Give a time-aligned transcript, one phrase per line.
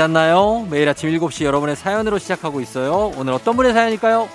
[0.00, 0.66] 잘 잤나요?
[0.70, 3.12] 매일 아침 7시 여러분의 사연으로 시작하고 있어요.
[3.18, 4.30] 오늘 어떤 분의 사연일까요?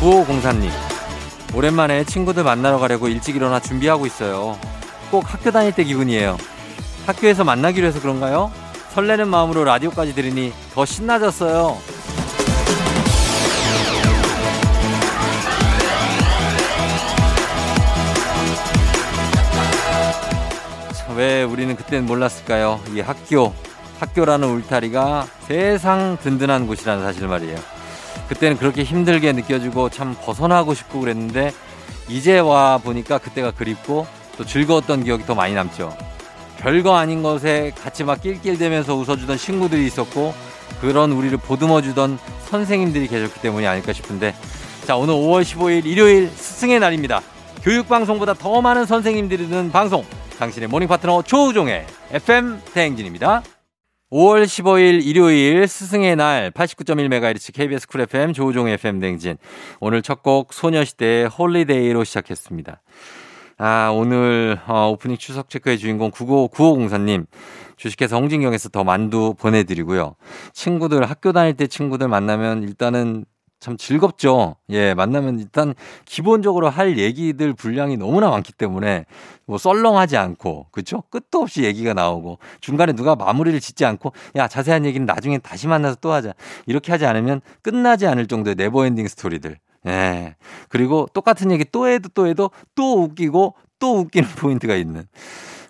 [0.00, 0.68] 9504님.
[1.54, 4.58] 오랜만에 친구들 만나러 가려고 일찍 일어나 준비하고 있어요.
[5.12, 6.36] 꼭 학교 다닐 때 기분이에요.
[7.06, 8.50] 학교에서 만나기로 해서 그런가요?
[8.92, 11.78] 설레는 마음으로 라디오까지 들으니 더 신나졌어요.
[21.16, 22.80] 왜 우리는 그때는 몰랐을까요?
[22.94, 23.52] 이 학교,
[23.98, 27.58] 학교라는 울타리가 세상 든든한 곳이라는 사실 말이에요.
[28.28, 31.52] 그때는 그렇게 힘들게 느껴지고 참 벗어나고 싶고 그랬는데
[32.08, 34.06] 이제 와 보니까 그때가 그립고
[34.38, 35.94] 또 즐거웠던 기억이 더 많이 남죠.
[36.60, 40.34] 별거 아닌 것에 같이 막 낄낄대면서 웃어주던 친구들이 있었고
[40.80, 44.34] 그런 우리를 보듬어주던 선생님들이 계셨기 때문이 아닐까 싶은데
[44.84, 47.22] 자 오늘 5월 15일 일요일 스승의 날입니다.
[47.62, 50.04] 교육방송보다 더 많은 선생님들이 듣는 방송
[50.38, 53.42] 당신의 morning 파트너 조우종의 FM 대행진입니다.
[54.12, 59.36] 5월 15일 일요일 스승의 날 89.1MHz KBS Cool FM 조우종의 FM 대행진
[59.78, 62.80] 오늘 첫 곡 소녀시대의 Holiday로 시작했습니다.
[63.62, 67.26] 아, 오늘 어, 오프닝 출석 체크의 주인공 95, 9504님
[67.76, 70.16] 주식회사 홍진경에서 더 만두 보내드리고요.
[70.54, 73.26] 친구들 학교 다닐 때 친구들 만나면 일단은
[73.58, 74.56] 참 즐겁죠.
[74.70, 75.74] 예, 만나면 일단
[76.06, 79.04] 기본적으로 할 얘기들 분량이 너무나 많기 때문에
[79.44, 81.02] 뭐 썰렁하지 않고, 그쵸?
[81.10, 85.96] 끝도 없이 얘기가 나오고, 중간에 누가 마무리를 짓지 않고, 야, 자세한 얘기는 나중에 다시 만나서
[86.00, 86.32] 또 하자.
[86.64, 89.58] 이렇게 하지 않으면 끝나지 않을 정도의 never ending story들.
[89.86, 90.36] 예.
[90.68, 95.04] 그리고 똑같은 얘기 또 해도 또 해도 또 웃기고 또 웃기는 포인트가 있는.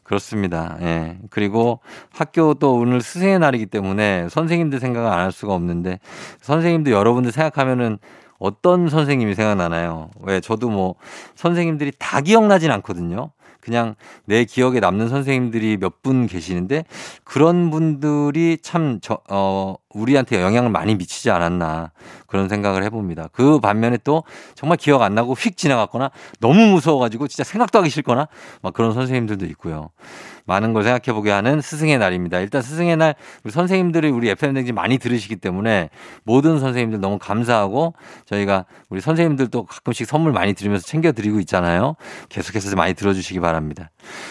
[0.02, 0.76] 그렇습니다.
[0.80, 1.18] 예.
[1.30, 1.80] 그리고
[2.12, 6.00] 학교 또 오늘 스승의 날이기 때문에 선생님들 생각을 안 할 수가 없는데
[6.40, 7.98] 선생님도 여러분들 생각하면은
[8.38, 10.10] 어떤 선생님이 생각나나요?
[10.22, 10.94] 왜 저도 뭐
[11.36, 13.30] 선생님들이 다 기억나진 않거든요.
[13.60, 13.94] 그냥
[14.24, 16.84] 내 기억에 남는 선생님들이 몇 분 계시는데
[17.24, 21.92] 그런 분들이 참 저, 어, 우리한테 영향을 많이 미치지 않았나
[22.30, 23.28] 그런 생각을 해봅니다.
[23.32, 24.22] 그 반면에 또
[24.54, 28.28] 정말 기억 안 나고 휙 지나갔거나 너무 무서워가지고 진짜 생각도 하기 싫거나
[28.62, 29.90] 막 그런 선생님들도 있고요.
[30.46, 32.38] 많은 걸 생각해 보게 하는 스승의 날입니다.
[32.38, 35.90] 일단 스승의 날 우리 선생님들이 우리 FM 댕지 많이 들으시기 때문에
[36.22, 37.94] 모든 선생님들 너무 감사하고
[38.26, 41.96] 저희가 우리 선생님들도 가끔씩 선물 많이 드리면서 챙겨 드리고 있잖아요.
[42.28, 43.90] 계속해서 많이 들어주시기 바랍니다.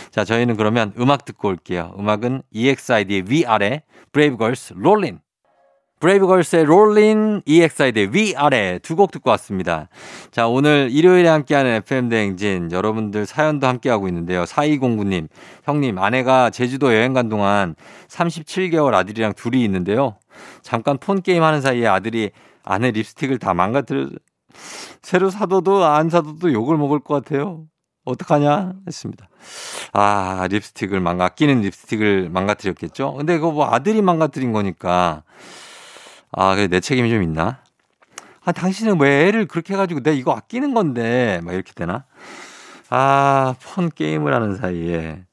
[0.10, 1.94] 자, 저희는 그러면 음악 듣고 올게요.
[2.00, 3.84] 음악은 EXID의 위아래
[4.14, 5.19] 브레이브걸스 Rollin'
[6.00, 9.90] 브레이브걸스의 Rollin', EXID의 위아래 두 곡 듣고 왔습니다.
[10.32, 14.44] 자, 오늘 일요일에 함께하는 FM대행진 여러분들 사연도 함께하고 있는데요.
[14.44, 15.28] 4209님,
[15.64, 17.76] 형님, 아내가 제주도 여행 간 동안
[18.08, 20.18] 37개월 아들이랑 둘이 있는데요.
[20.62, 22.31] 잠깐 폰게임 하는 사이에 아들이
[22.64, 24.08] 아내 립스틱을 다 망가뜨려,
[25.02, 27.66] 새로 사둬도 안 사둬도 욕을 먹을 것 같아요.
[28.06, 28.74] 어떡하냐?
[28.88, 29.30] 했습니다.
[29.94, 33.14] 아, 립스틱을 망가, 아끼는 립스틱을 망가뜨렸겠죠?
[33.16, 35.24] 근데 그거 뭐 아들이 망가뜨린 거니까.
[36.31, 37.62] 아, 그래, 내 책임이 좀 있나?
[38.44, 42.06] 아, 당신은 왜 애를 그렇게 해가지고 내가 이거 아끼는 건데, 막 이렇게 되나?
[42.90, 45.23] 아, 폰 게임을 하는 사이에.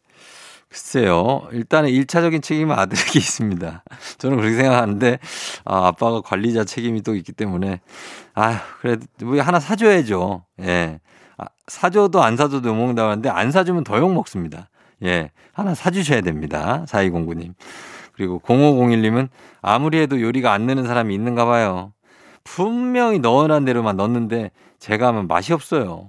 [0.69, 1.49] 글쎄요.
[1.53, 3.83] 일단은 1차적인 책임은 아들에게 있습니다.
[4.19, 5.19] 저는 그렇게 생각하는데,
[5.65, 7.81] 아, 아빠가 관리자 책임이 또 있기 때문에,
[8.35, 10.45] 아 그래도 뭐 하나 사줘야죠.
[10.63, 11.01] 예.
[11.39, 14.69] 아, 사줘도 안 사줘도 욕먹는다고 하는데, 안 사주면 더 욕먹습니다.
[15.05, 15.31] 예.
[15.53, 16.85] 하나 사주셔야 됩니다.
[16.89, 17.55] 4209님.
[18.17, 19.29] 그리고 0501님은
[19.61, 21.93] 아무리 해도 요리가 안 느는 사람이 있는가 봐요.
[22.45, 26.09] 분명히 넣으란 대로만 넣는데 제가 하면 맛이 없어요.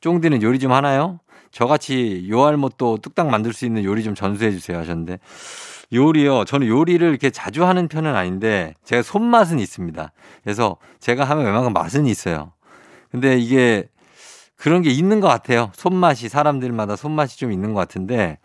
[0.00, 1.18] 쫑디는 요리 좀 하나요?
[1.50, 5.18] 저같이 요알못도 뚝딱 만들 수 있는 요리 좀 전수해 주세요 하셨는데
[5.92, 6.44] 요리요.
[6.44, 10.12] 저는 요리를 이렇게 자주 하는 편은 아닌데 제가 손맛은 있습니다.
[10.44, 12.52] 그래서 제가 하면 웬만큼 맛은 있어요.
[13.10, 13.88] 근데 이게
[14.56, 15.70] 그런 게 있는 것 같아요.
[15.74, 18.38] 손맛이 사람들마다 손맛이 좀 있는 것 같은데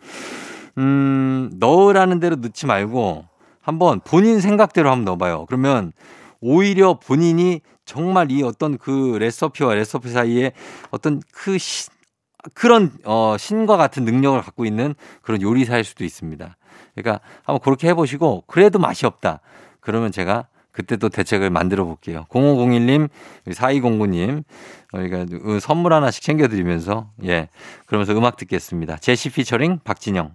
[0.78, 3.24] 음, 넣으라는 대로 넣지 말고
[3.60, 5.46] 한번 본인 생각대로 한번 넣어봐요.
[5.46, 5.92] 그러면
[6.40, 10.52] 오히려 본인이 정말 이 어떤 그 레시피와 레시피 사이에
[10.90, 11.88] 어떤 그 시,
[12.52, 16.56] 그런 어 신과 같은 능력을 갖고 있는 그런 요리사일 수도 있습니다.
[16.94, 19.40] 그러니까 한번 그렇게 해보시고 그래도 맛이 없다.
[19.80, 22.26] 그러면 제가 그때 또 대책을 만들어 볼게요.
[22.30, 23.08] 0501님,
[23.46, 24.42] 4209님,
[24.92, 25.26] 우리가
[25.60, 27.48] 선물 하나씩 챙겨드리면서, 예.
[27.86, 28.96] 그러면서 음악 듣겠습니다.
[28.96, 30.34] 제시 피처링 박진영.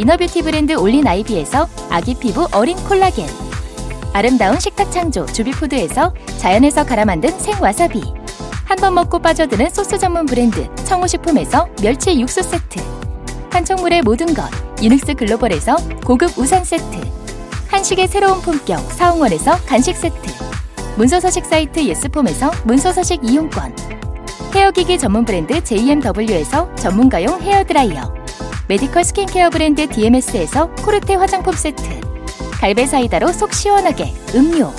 [0.00, 3.28] inner beauty 브랜드 올린 아이비에서 아기 피부 어린 콜라겐.
[4.14, 8.14] 아름다운 식탁 창조 주비푸드에서 자연에서 갈아 만든 생와사비.
[8.64, 12.80] 한 번 먹고 빠져드는 소스 전문 브랜드 청호식품에서 멸치 육수 세트.
[13.50, 14.48] 한총물의 모든 것
[14.82, 15.76] 유닉스 글로벌에서
[16.06, 16.98] 고급 우산 세트.
[17.68, 20.32] 한식의 새로운 품격 사홍원에서 간식 세트.
[20.96, 23.76] 문서서식 사이트 예스폼에서 문서서식 이용권.
[24.54, 28.19] 헤어기기 전문 브랜드 JMW에서 전문가용 헤어드라이어.
[28.70, 31.82] medical 스킨케어 브랜드 DMS에서 코르테 화장품 세트.
[32.52, 34.72] 갈베 사이다로 속 시원하게 음료.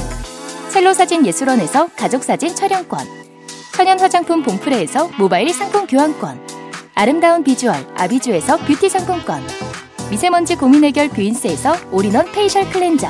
[0.69, 3.05] 첼로 사진 예술원에서 가족 사진 촬영권.
[3.73, 6.39] 천연 화장품 봉프레에서 모바일 상품 교환권.
[6.95, 9.45] 아름다운 비주얼 아비주에서 뷰티 상품권.
[10.09, 13.09] 미세먼지 고민 해결 뷰인스에서 all-in-one facial cleanser.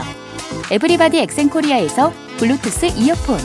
[0.71, 3.37] everybody 엑센코리아에서 블루투스 이어폰.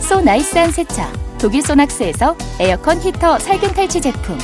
[0.00, 1.12] so nice한 세차.
[1.38, 4.36] 독일 소낙스에서 에어컨 히터 살균 탈취 제품.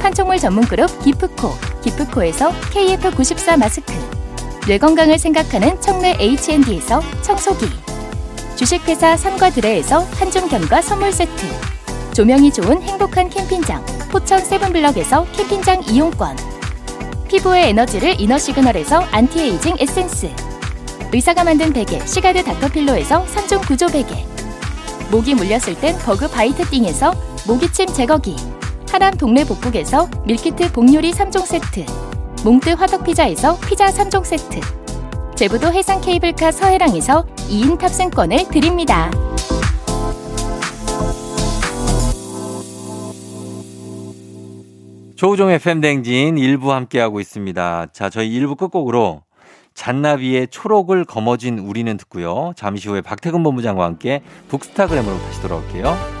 [0.00, 1.52] 판촉물 전문 그룹 기프코.
[1.82, 3.92] 기프코에서 KF94 마스크.
[4.66, 7.66] 뇌 건강을 생각하는 청내 H&D에서 청소기.
[8.56, 11.46] 주식회사 삼과드레에서 한줌 견과 선물 세트.
[12.12, 13.84] 조명이 좋은 행복한 캠핑장.
[14.10, 16.36] 포천 세븐블럭에서 캠핑장 이용권.
[17.28, 20.30] 피부의 에너지를 이너 시그널에서 안티에이징 에센스.
[21.12, 24.26] 의사가 만든 베개 시가드 닥터필로에서 3종 구조 베개.
[25.10, 27.14] 모기 물렸을 땐 Bug Bite Thing에서
[27.46, 28.36] 모기침 제거기.
[28.92, 31.86] 하남 동네 복국에서 밀키트 복요리 3종 세트.
[32.44, 34.60] 몽뜨 화덕 피자에서 피자 3종 세트.
[35.36, 39.12] 제부도 해상 케이블카 서해랑에서 2인 탑승권을 드립니다.
[45.14, 47.86] 조우종 FM 댕진 일부 함께하고 있습니다.
[47.92, 49.22] 자, 저희 일부 끝곡으로
[49.74, 52.54] 잔나비의 초록을 거머쥔 우리는 듣고요.
[52.56, 56.20] 잠시 후에 박태근 본부장과 함께 북스타그램으로 다시 돌아올게요.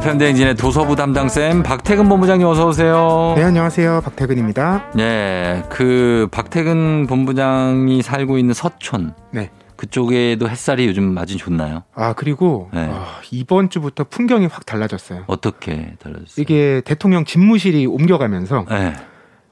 [0.00, 3.34] FM대행진의 도서부 담당쌤 박태근 본부장님 어서 오세요.
[3.36, 4.00] 네, 안녕하세요.
[4.02, 4.92] 박태근입니다.
[4.94, 9.12] 네, 그 박태근 본부장이 살고 있는 서촌.
[9.30, 9.50] 네.
[9.76, 11.82] 그쪽에도 햇살이 요즘 아주 좋나요?
[11.94, 12.88] 아, 그리고 네.
[12.90, 15.24] 아, 이번 주부터 풍경이 확 달라졌어요.
[15.26, 16.42] 어떻게 달라졌어요?
[16.42, 18.94] 이게 대통령 집무실이 옮겨가면서 네.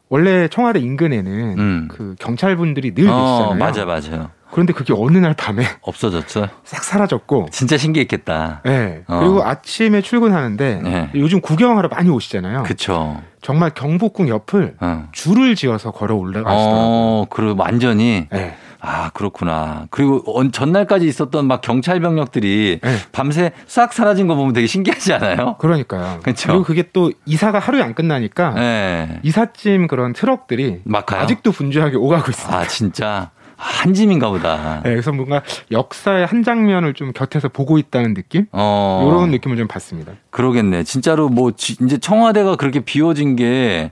[0.08, 1.88] 원래 청와대 인근에는 음.
[1.90, 3.12] 그 경찰분들이 늘 어,
[3.50, 3.58] 계시잖아요.
[3.58, 4.30] 맞아, 맞아요.
[4.50, 6.48] 그런데 그게 어느 날 밤에 없어졌어?
[6.64, 8.62] 싹 사라졌고 진짜 신기했겠다.
[8.64, 9.02] 네.
[9.06, 9.18] 어.
[9.20, 11.10] 그리고 아침에 출근하는데 네.
[11.14, 12.62] 요즘 구경하러 많이 오시잖아요.
[12.64, 13.20] 그쵸.
[13.42, 15.08] 정말 경복궁 옆을 어.
[15.12, 16.74] 줄을 지어서 걸어 올라가시더라고요.
[16.80, 18.56] 어, 그리고 완전히 네.
[18.80, 19.86] 아 그렇구나.
[19.90, 22.96] 그리고 언- 전날까지 있었던 막 경찰 병력들이 네.
[23.12, 25.56] 밤새 싹 사라진 거 보면 되게 신기하지 않아요?
[25.58, 26.20] 그러니까요.
[26.22, 26.52] 그쵸.
[26.52, 29.20] 리고 그게 또 이사가 하루에 안 끝나니까 네.
[29.24, 31.20] 이삿짐 그런 트럭들이 막 가요.
[31.22, 32.56] 아직도 분주하게 오가고 있어요.
[32.56, 34.80] 아 진짜 한 짐인가 보다.
[34.84, 38.46] 네, 그래서 뭔가 역사의 한 장면을 좀 곁에서 보고 있다는 느낌?
[38.52, 39.04] 어.
[39.06, 40.12] 이런 느낌을 좀 받습니다.
[40.30, 40.84] 그러겠네.
[40.84, 43.90] 진짜로 뭐 지- 이제 청와대가 그렇게 비워진 게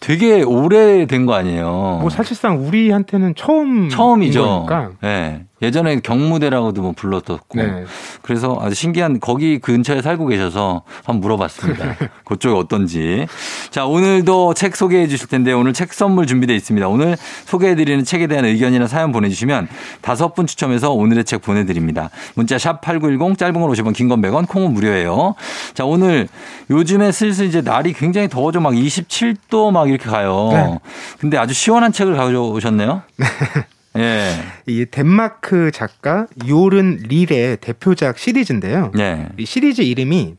[0.00, 1.98] 되게 오래된 거 아니에요.
[2.02, 4.66] 뭐 사실상 우리한테는 처음 처음이죠.
[4.66, 4.90] 거니까.
[5.00, 5.45] 네.
[5.62, 7.46] 예전에 경무대라고도 뭐 불렀었고.
[7.54, 7.84] 네.
[8.22, 11.96] 그래서 아주 신기한 거기 근처에 살고 계셔서 한번 물어봤습니다.
[12.26, 13.26] 그쪽이 어떤지.
[13.70, 16.86] 자, 오늘도 책 소개해 주실 텐데 오늘 책 선물 준비되어 있습니다.
[16.88, 19.68] 오늘 소개해 드리는 책에 대한 의견이나 사연 보내주시면
[20.02, 22.10] 다섯 분 추첨해서 오늘의 책 보내드립니다.
[22.34, 25.34] 문자 샵 8910 짧은 건 50원 긴 건 100원 콩은 무료예요.
[25.74, 26.28] 자, 오늘
[26.70, 30.50] 요즘에 슬슬 이제 날이 굉장히 더워져 막 27도 막 이렇게 가요.
[30.52, 30.78] 네.
[31.18, 33.02] 근데 아주 시원한 책을 가져오셨네요.
[33.98, 34.34] 예.
[34.66, 38.92] 이 덴마크 작가 요른 릴의 대표작 시리즈인데요.
[38.98, 39.28] 예.
[39.38, 40.36] 이 시리즈 이름이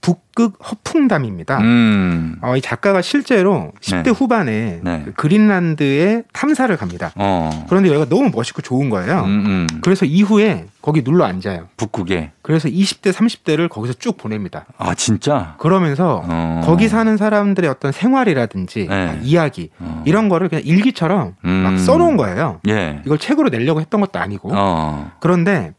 [0.00, 1.58] 북극 허풍담입니다.
[1.58, 2.36] 음.
[2.42, 4.10] 어, 이 작가가 실제로 10대 네.
[4.10, 5.02] 후반에 네.
[5.04, 7.12] 그 그린란드에 탐사를 갑니다.
[7.16, 7.66] 어.
[7.68, 9.22] 그런데 여기가 너무 멋있고 좋은 거예요.
[9.24, 9.66] 음, 음.
[9.82, 11.68] 그래서 이후에 거기 눌러 앉아요.
[11.76, 12.32] 북극에.
[12.42, 14.66] 그래서 20대, 30대를 거기서 쭉 보냅니다.
[14.78, 15.54] 아, 진짜?
[15.58, 16.60] 그러면서 어.
[16.64, 19.06] 거기 사는 사람들의 어떤 생활이라든지 네.
[19.06, 20.02] 막 이야기 어.
[20.06, 21.50] 이런 거를 그냥 일기처럼 음.
[21.50, 22.60] 막 써놓은 거예요.
[22.68, 23.02] 예.
[23.04, 24.50] 이걸 책으로 내려고 했던 것도 아니고.
[24.52, 25.10] 어.
[25.20, 25.72] 그런데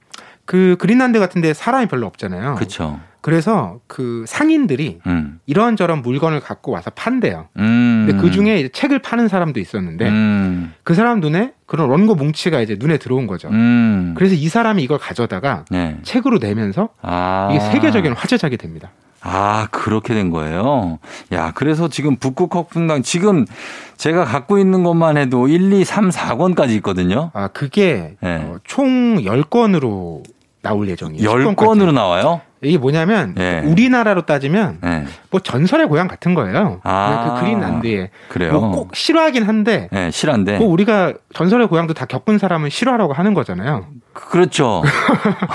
[0.47, 2.55] 그 그린란드 같은 데 사람이 별로 없잖아요.
[2.55, 2.99] 그쵸.
[3.27, 5.41] 그래서 그 상인들이 음.
[5.47, 7.49] 이런저런 물건을 갖고 와서 판대요.
[7.57, 8.05] 음.
[8.07, 10.73] 근데 그 중에 책을 파는 사람도 있었는데 음.
[10.83, 13.49] 그 사람 눈에 그런 원고 뭉치가 이제 눈에 들어온 거죠.
[13.49, 14.13] 음.
[14.15, 15.97] 그래서 이 사람이 이걸 가져다가 네.
[16.03, 17.49] 책으로 내면서 아.
[17.51, 18.91] 이게 세계적인 화제작이 됩니다.
[19.19, 20.97] 아, 그렇게 된 거예요?
[21.33, 23.45] 야, 그래서 지금 북극 허풍당 지금
[23.97, 27.31] 제가 갖고 있는 것만 해도 1, 2, 3, 4권까지 있거든요.
[27.33, 28.37] 아, 그게 네.
[28.37, 30.23] 어, 총 10건으로
[30.61, 31.29] 나올 예정이에요.
[31.29, 32.39] 10권으로 나와요?
[32.61, 33.61] 이게 뭐냐면 네.
[33.65, 35.05] 우리나라로 따지면 네.
[35.29, 36.81] 뭐 전설의 고향 같은 거예요.
[36.83, 37.35] 아.
[37.35, 38.53] 그 그린란드에 그래요.
[38.53, 40.57] 뭐꼭 실화긴 한데 네, 실한데.
[40.57, 43.85] 뭐 우리가 전설의 고향도 다 겪은 사람은 실화라고 하는 거잖아요.
[44.29, 44.83] 그렇죠.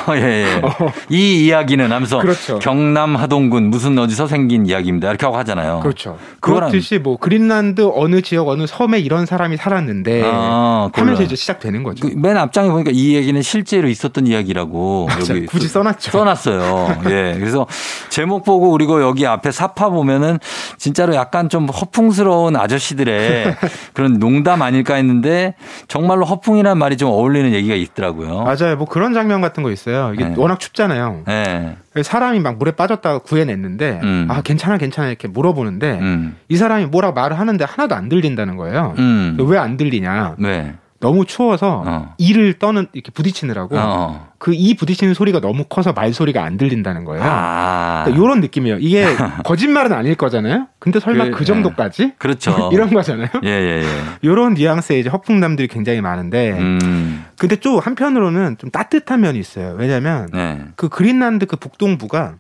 [0.07, 0.63] 어, 예, 예.
[1.09, 2.59] 이 이야기는 하면서 그렇죠.
[2.59, 5.09] 경남 하동군 무슨 어디서 생긴 이야기입니다.
[5.09, 5.81] 이렇게 하고 하잖아요.
[5.81, 6.17] 그렇죠.
[6.41, 11.01] 그렇듯이 뭐 그린란드 어느 지역 어느 섬에 이런 사람이 살았는데 아, 네.
[11.01, 11.23] 하면서.
[11.23, 12.09] 이제 시작되는 거죠.
[12.09, 15.25] 그 맨 앞장에 보니까 이 얘기는 실제로 있었던 이야기라고 맞아요.
[15.31, 16.11] 여기 굳이 써- 써놨죠.
[16.13, 17.01] 써놨어요.
[17.11, 17.35] 예.
[17.39, 17.67] 그래서
[18.11, 20.39] 제목 보고 그리고 여기 앞에 사파 보면은
[20.79, 23.57] 진짜로 약간 좀 허풍스러운 아저씨들의
[23.93, 25.55] 그런 농담 아닐까 했는데
[25.89, 28.45] 정말로 허풍이란 말이 좀 어울리는 얘기가 있더라고요.
[28.59, 28.77] 맞아요.
[28.77, 30.13] 뭐 그런 장면 같은 거 있어요.
[30.15, 30.35] 이게 네.
[30.37, 31.25] 워낙 춥잖아요.
[31.29, 31.77] 예.
[32.03, 34.27] 사람이 막 물에 빠졌다가 구해냈는데 음.
[34.31, 36.37] 아 괜찮아 괜찮아 이렇게 물어보는데 음.
[36.49, 38.95] 이 사람이 뭐라고 말을 하는데 하나도 안 들린다는 거예요.
[38.99, 39.37] 음.
[39.41, 40.37] 왜안 들리냐?
[40.39, 40.75] 네.
[41.03, 42.15] 너무 추워서 어.
[42.17, 44.29] 이를 떠는 이렇게 부딪히느라고 어.
[44.39, 47.23] 그이 부딪히는 소리가 너무 커서 말 소리가 안 들린다는 거예요.
[47.25, 48.03] 아.
[48.05, 48.79] 그러니까 이런 느낌이에요.
[48.79, 49.05] 이게
[49.45, 50.69] 거짓말은 아닐 거잖아요.
[50.79, 52.15] 근데 설마 그, 그, 정도까지?
[52.19, 52.71] 그렇죠.
[52.73, 53.29] 이런 거잖아요.
[53.45, 53.87] 예, 예, 예.
[54.23, 57.25] 이런 뉘앙스의 이제 허풍남들이 굉장히 많은데, 음.
[57.37, 59.75] 근데 좀 한편으로는 좀 따뜻한 면이 있어요.
[59.79, 60.61] 왜냐하면 네.
[60.77, 62.35] 그 그린란드 그 북동부가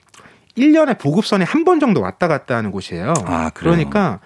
[0.57, 3.14] 1년에 보급선이 한 번 정도 왔다 갔다 하는 곳이에요.
[3.25, 3.50] 아?
[3.54, 4.19] 그러니까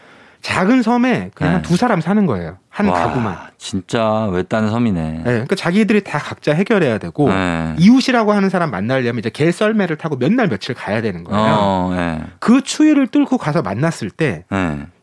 [0.43, 1.55] 작은 섬에 그냥 네.
[1.57, 2.59] 한두 사람 사는 거예요.
[2.69, 3.37] 한 와, 가구만.
[3.59, 5.02] 진짜 외딴 섬이네.
[5.12, 7.75] 네, 그러니까 자기들이 다 각자 해결해야 되고 네.
[7.78, 11.43] 이웃이라고 하는 사람 만나려면 이제 개 썰매를 타고 몇 날 며칠 가야 되는 거예요.
[11.59, 12.21] 어, 예.
[12.40, 14.45] 그 추위를 뚫고 가서 만났을 때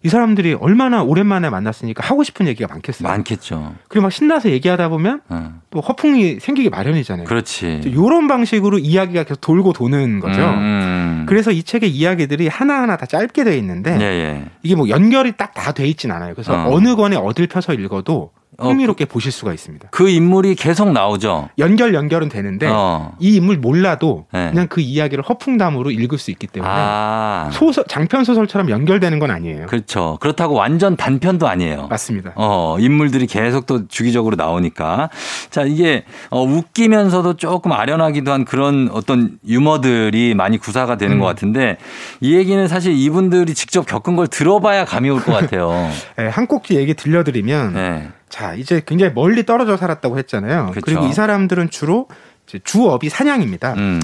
[0.03, 0.09] 이 예.
[0.09, 3.07] 사람들이 얼마나 오랜만에 만났으니까 하고 싶은 얘기가 많겠어요.
[3.07, 3.75] 많겠죠.
[3.87, 5.53] 그리고 막 신나서 얘기하다 보면 어.
[5.69, 7.25] 또 허풍이 생기기 마련이잖아요.
[7.25, 7.81] 그렇지.
[7.85, 10.41] 이런 방식으로 이야기가 계속 돌고 도는 거죠.
[10.41, 11.25] 음.
[11.27, 14.45] 그래서 이 책의 이야기들이 하나하나 다 짧게 되어 있는데 예, 예.
[14.61, 16.33] 이게 뭐 연결이 딱 다 돼 있진 않아요.
[16.33, 16.73] 그래서 어.
[16.73, 16.79] 어.
[16.81, 19.89] 느 권에 어딜 펴서 읽어도 어, 흥미롭게 보실 수가 있습니다.
[19.91, 21.49] 그 인물이 계속 나오죠.
[21.59, 23.13] 연결 연결은 되는데 어.
[23.19, 24.49] 이 인물 몰라도 네.
[24.51, 27.49] 그냥 그 이야기를 허풍담으로 읽을 수 있기 때문에 아.
[27.51, 29.65] 소설 장편 소설처럼 연결되는 건 아니에요.
[29.67, 30.17] 그렇죠.
[30.21, 31.87] 그렇다고 완전 단편도 아니에요.
[31.89, 32.33] 맞습니다.
[32.35, 35.09] 어, 인물들이 계속 또 주기적으로 나오니까.
[35.49, 41.19] 자, 이게, 어, 웃기면서도 조금 아련하기도 한 그런 어떤 유머들이 많이 구사가 되는 음.
[41.19, 41.77] 것 같은데
[42.21, 45.89] 이 얘기는 사실 이분들이 직접 겪은 걸 들어봐야 감이 올 것 같아요.
[46.19, 48.09] 예, 한 꼭지 얘기 들려드리면 네.
[48.33, 50.71] 자 이제 굉장히 멀리 떨어져 살았다고 했잖아요.
[50.73, 50.81] 그쵸.
[50.83, 52.07] 그리고 이 사람들은 주로
[52.47, 53.75] 이제 주업이 사냥입니다.
[53.75, 54.01] 음,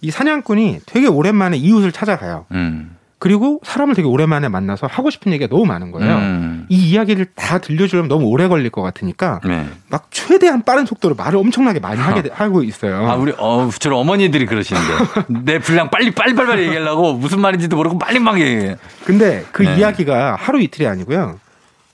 [0.00, 2.46] 이 사냥꾼이 되게 오랜만에 이웃을 찾아가요.
[2.52, 2.96] 음.
[3.18, 6.14] 그리고 사람을 되게 오랜만에 만나서 하고 싶은 얘기가 너무 많은 거예요.
[6.14, 6.66] 음.
[6.68, 9.66] 이 이야기를 다 들려주려면 너무 오래 걸릴 것 같으니까 네.
[9.88, 13.08] 막 최대한 빠른 속도로 말을 엄청나게 많이 하게 돼- 하고 있어요.
[13.10, 14.88] 아, 우리, 어, 주로 어머니들이 그러시는데.
[15.44, 18.76] 내 분량 빨리, 빨리, 빨리, 빨리 얘기하려고 무슨 말인지도 모르고 빨리 막 얘기해.
[19.04, 19.76] 근데 그 네.
[19.78, 21.40] 이야기가 하루 이틀이 아니고요.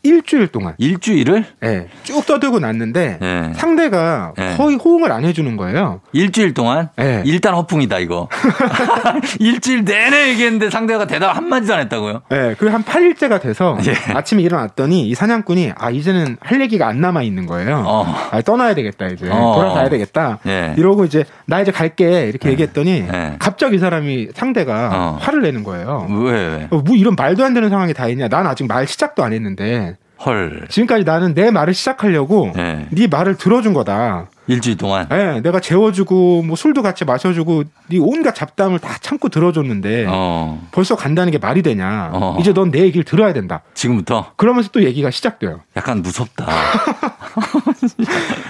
[0.03, 1.45] 일주일 동안 일주일을?
[1.65, 3.53] 예, 쭉 떠들고 났는데 네.
[3.55, 4.57] 상대가 네.
[4.57, 6.01] 거의 호응을 안 해주는 거예요.
[6.13, 6.89] 일주일 동안?
[6.97, 7.23] 네.
[7.27, 8.29] 일단 허풍이다, 이거.
[9.41, 12.23] 일주일 내내 얘기했는데 상대가 대답 한 마디도 안 했다고요?
[12.33, 14.13] 예, 그리고 한 8일째가 돼서 예.
[14.13, 17.83] 아침에 일어났더니 이 사냥꾼이 아 이제는 할 얘기가 안 남아 있는 거예요.
[17.87, 18.05] 어.
[18.31, 19.55] 아 떠나야 되겠다 이제 어.
[19.57, 20.39] 돌아가야 되겠다.
[20.47, 20.75] 예.
[20.77, 23.37] 이러고 이제 나 이제 갈게 이렇게 얘기했더니 네.
[23.39, 25.19] 갑자기 이 사람이 상대가 어.
[25.21, 26.07] 화를 내는 거예요.
[26.11, 26.69] 왜, 왜?
[26.71, 28.29] 어, 뭐 이런 말도 안 되는 상황이 다 있냐?
[28.29, 30.67] 난 아직 말 시작도 안 했는데 헐.
[30.69, 32.87] 지금까지 나는 내 말을 시작하려고 네.
[32.91, 34.29] 네 말을 들어준 거다.
[34.49, 35.07] 일주일 동안.
[35.13, 40.67] 예, 내가 재워주고 뭐 술도 같이 마셔주고 네 온갖 잡담을 다 참고 들어줬는데 어.
[40.73, 42.11] 벌써 간다는 게 말이 되냐?
[42.13, 42.37] 어.
[42.41, 43.63] 이제 넌 내 얘기를 들어야 된다.
[43.75, 45.61] 지금부터 그러면서 또 얘기가 시작돼요.
[45.77, 46.47] 약간 무섭다.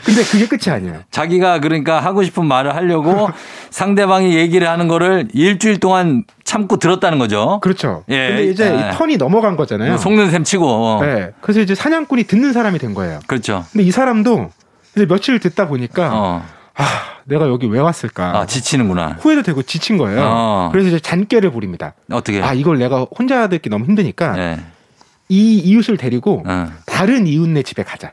[0.05, 1.01] 근데 그게 끝이 아니에요.
[1.11, 3.29] 자기가 그러니까 하고 싶은 말을 하려고
[3.71, 7.59] 상대방이 얘기를 하는 거를 일주일 동안 참고 들었다는 거죠.
[7.63, 8.05] 그렇죠.
[8.09, 8.29] 예.
[8.29, 8.91] 근데 이제 예.
[8.91, 9.99] 이 턴이 넘어간 거잖아요.
[9.99, 11.01] 속는 셈 치고.
[11.03, 11.31] 네.
[11.41, 13.21] 그래서 이제 사냥꾼이 듣는 사람이 된 거예요.
[13.27, 13.65] 그렇죠.
[13.73, 14.51] 근데 이 사람도
[14.99, 16.43] 이제 며칠 듣다 보니까 어.
[16.75, 16.85] 아,
[17.25, 18.37] 내가 여기 왜 왔을까?
[18.39, 19.19] 아, 지치는구나.
[19.21, 20.21] 후회도 되고 지친 거예요.
[20.25, 20.69] 어.
[20.73, 21.95] 그래서 이제 잔꾀를 부립니다.
[22.11, 22.43] 어떻게?
[22.43, 24.61] 아, 이걸 내가 혼자 듣기 너무 힘드니까 예.
[25.29, 26.69] 이 이웃을 데리고 어.
[26.87, 28.13] 다른 이웃네 집에 가자.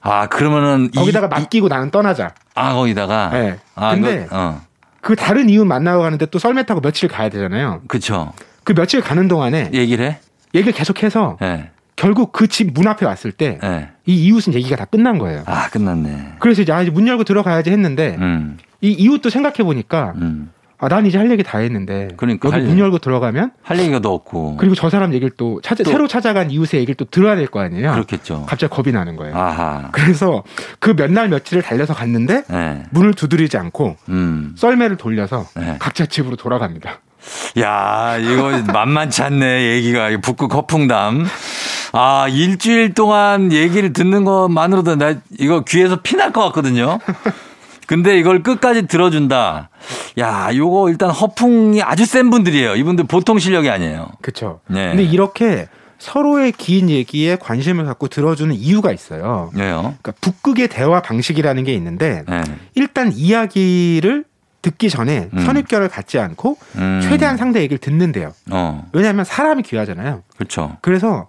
[0.00, 2.32] 아, 그러면은 이- 거기다가 이- 맡기고 나는 떠나자.
[2.54, 3.58] 아, 거기다가 네.
[3.74, 4.60] 아, 근데 그, 어.
[5.00, 7.82] 그 다른 이웃 만나고 가는데 또 썰매 타고 며칠 가야 되잖아요.
[7.88, 8.32] 그쵸.
[8.64, 10.18] 그 며칠 가는 동안에 얘기를 해?
[10.54, 11.70] 얘기를 계속해서 예.
[11.96, 13.88] 결국 그 집 문 앞에 왔을 때이 예.
[14.06, 15.42] 이웃은 얘기가 다 끝난 거예요.
[15.46, 16.34] 아, 끝났네.
[16.40, 18.58] 그래서 이제 아, 이제 문 열고 들어가야지 했는데 음.
[18.80, 20.50] 이 이웃도 생각해 보니까 음.
[20.78, 22.08] 아, 난 이제 할 얘기 다 했는데.
[22.16, 22.78] 그러니까 여기 할 문.
[22.78, 24.56] 열고 들어가면 할 얘기가 더 없고.
[24.56, 27.60] 그리고 저 사람 얘기를 또, 찾아, 또- 새로 찾아간 이웃의 얘기를 또 들어야 될 거
[27.60, 27.92] 아니에요.
[27.92, 28.44] 그렇겠죠.
[28.46, 29.34] 갑자기 겁이 나는 거예요.
[29.36, 29.88] 아하.
[29.92, 30.42] 그래서
[30.80, 32.82] 그 몇 날 며칠을 달려서 갔는데 네.
[32.90, 34.54] 문을 두드리지 않고 음.
[34.58, 35.76] 썰매를 돌려서 네.
[35.78, 36.98] 각자 집으로 돌아갑니다.
[37.60, 40.10] 야, 이거 만만치 않네, 얘기가.
[40.10, 41.24] 이 북극 허풍담.
[41.96, 46.98] 아, 일주일 동안 얘기를 듣는 것만으로도 나 이거 귀에서 피날 것 같거든요.
[47.86, 49.68] 근데 이걸 끝까지 들어준다.
[50.18, 52.74] 야, 요거 일단 허풍이 아주 센 분들이에요.
[52.74, 54.08] 이분들 보통 실력이 아니에요.
[54.22, 54.58] 그렇죠.
[54.66, 54.88] 네.
[54.88, 59.50] 근데 이렇게 서로의 긴 얘기에 관심을 갖고 들어주는 이유가 있어요.
[59.54, 59.94] 네요.
[60.02, 62.42] 그러니까 북극의 대화 방식이라는 게 있는데 네.
[62.74, 64.24] 일단 이야기를
[64.62, 65.44] 듣기 전에 음.
[65.44, 67.00] 선입견을 갖지 않고 음.
[67.04, 68.32] 최대한 상대 얘기를 듣는데요.
[68.50, 70.22] 어, 왜냐하면 사람이 귀하잖아요.
[70.36, 70.76] 그렇죠.
[70.80, 71.28] 그래서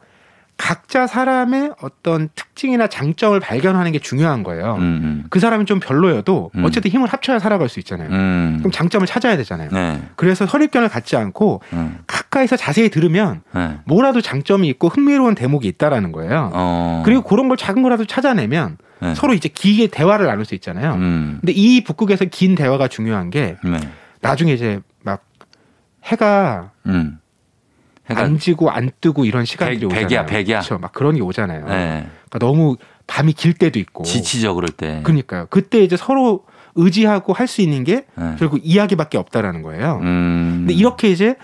[0.57, 4.75] 각자 사람의 어떤 특징이나 장점을 발견하는 게 중요한 거예요.
[4.75, 5.23] 음, 음.
[5.29, 6.63] 그 사람이 좀 별로여도 음.
[6.63, 8.09] 어쨌든 힘을 합쳐야 살아갈 수 있잖아요.
[8.09, 8.55] 음.
[8.59, 9.69] 그럼 장점을 찾아야 되잖아요.
[9.71, 10.01] 네.
[10.15, 11.99] 그래서 선입견을 갖지 않고 음.
[12.07, 13.77] 가까이서 자세히 들으면 네.
[13.85, 16.51] 뭐라도 장점이 있고 흥미로운 대목이 있다라는 거예요.
[16.53, 17.01] 어.
[17.05, 19.13] 그리고 그런 걸 작은 거라도 찾아내면 네.
[19.13, 20.93] 서로 이제 길게 대화를 나눌 수 있잖아요.
[20.93, 21.37] 음.
[21.41, 23.77] 근데 이 북극에서 긴 대화가 중요한 게 네.
[24.21, 25.25] 나중에 이제 막
[26.05, 27.19] 해가 음.
[28.09, 30.03] 해가 안 지고 안 뜨고 이런 시간들이 백- 오잖아요.
[30.07, 30.59] 백이야, 백이야.
[30.59, 30.77] 그렇죠.
[30.77, 31.65] 막 그런 게 오잖아요.
[31.67, 32.07] 네.
[32.29, 34.03] 그러니까 너무 밤이 길 때도 있고.
[34.03, 35.01] 지치죠, 그럴 때.
[35.03, 35.47] 그러니까요.
[35.49, 36.43] 그때 이제 서로
[36.75, 38.35] 의지하고 할 수 있는 게 네.
[38.37, 39.99] 결국 이야기밖에 없다라는 거예요.
[40.01, 40.55] 음.
[40.61, 41.35] 근데 이렇게 이제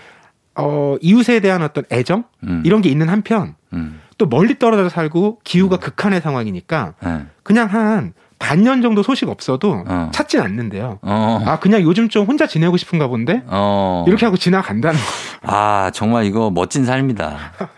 [0.54, 2.62] 어 이웃에 대한 어떤 애정 음.
[2.66, 4.00] 이런 게 있는 한편 음.
[4.18, 7.22] 또 멀리 떨어져 살고 기후가 극한의 상황이니까 네.
[7.42, 8.12] 그냥 한
[8.42, 10.10] 반년 정도 소식 없어도 어.
[10.12, 10.98] 찾진 않는데요.
[11.02, 11.42] 어.
[11.46, 14.04] 아 그냥 요즘 좀 혼자 지내고 싶은가 본데 어.
[14.08, 15.06] 이렇게 하고 지나간다는 거.
[15.42, 17.36] 아, 정말 이거 멋진 삶이다.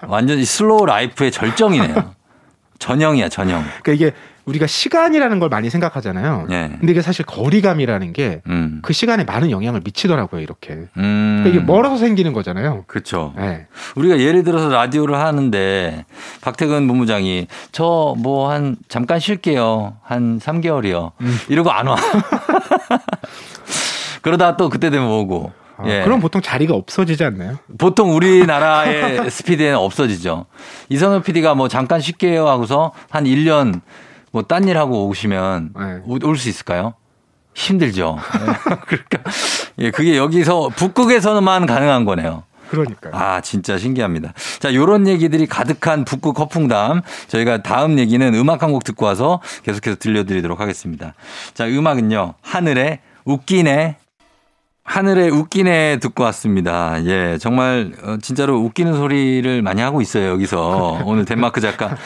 [0.09, 2.15] 완전히 slow life의 절정이네요.
[2.79, 3.63] 전형이야, 전형.
[3.83, 6.47] 그러니까 이게 우리가 시간이라는 걸 많이 생각하잖아요.
[6.51, 6.71] 예.
[6.79, 8.83] 근데 이게 사실 거리감이라는 게그 음.
[8.91, 10.41] 시간에 많은 영향을 미치더라고요.
[10.43, 10.75] 이렇게.
[10.99, 11.41] 음.
[11.43, 12.85] 그러니까 이게 멀어서 생기는 거잖아요.
[12.87, 13.33] 그렇죠.
[13.37, 13.67] 네.
[13.97, 16.05] 우리가 예를 들어서 라디오를 하는데
[16.43, 19.97] 박태근 본부장이 저 뭐 한 잠깐 쉴게요.
[20.03, 21.13] 한 3개월이요.
[21.23, 21.39] 음.
[21.49, 21.97] 이러고 안 와.
[24.23, 25.53] 그러다 또 그때 되면 오고.
[25.77, 26.03] 아, 예.
[26.05, 27.59] 그럼 보통 자리가 없어지지 않나요?
[27.79, 30.47] 보통 우리나라의 스피드에는 없어지죠.
[30.89, 33.81] 이선호 PD가 뭐 잠깐 쉴게요 하고서 한 1년
[34.35, 36.03] 뭐 딴 일 하고 오시면 네.
[36.25, 36.95] 올수 있을까요?
[37.55, 38.19] 힘들죠.
[38.89, 39.31] 그러니까
[39.79, 42.43] 예, 그게 여기서 북극에서만 가능한 거네요.
[42.69, 43.13] 그러니까요.
[43.15, 44.33] 아, 진짜 신기합니다.
[44.59, 47.03] 자, 요런 얘기들이 가득한 북극 허풍담.
[47.29, 51.15] 저희가 다음 얘기는 음악 한 곡 듣고 와서 계속해서 들려드리도록 하겠습니다.
[51.53, 52.35] 자, 음악은요.
[52.43, 53.99] 하늘의 웃기네.
[54.85, 57.03] 하늘의 웃기네 듣고 왔습니다.
[57.07, 60.29] 예, 정말 어, 진짜로 웃기는 소리를 많이 하고 있어요.
[60.29, 61.97] 여기서 오늘 덴마크 작가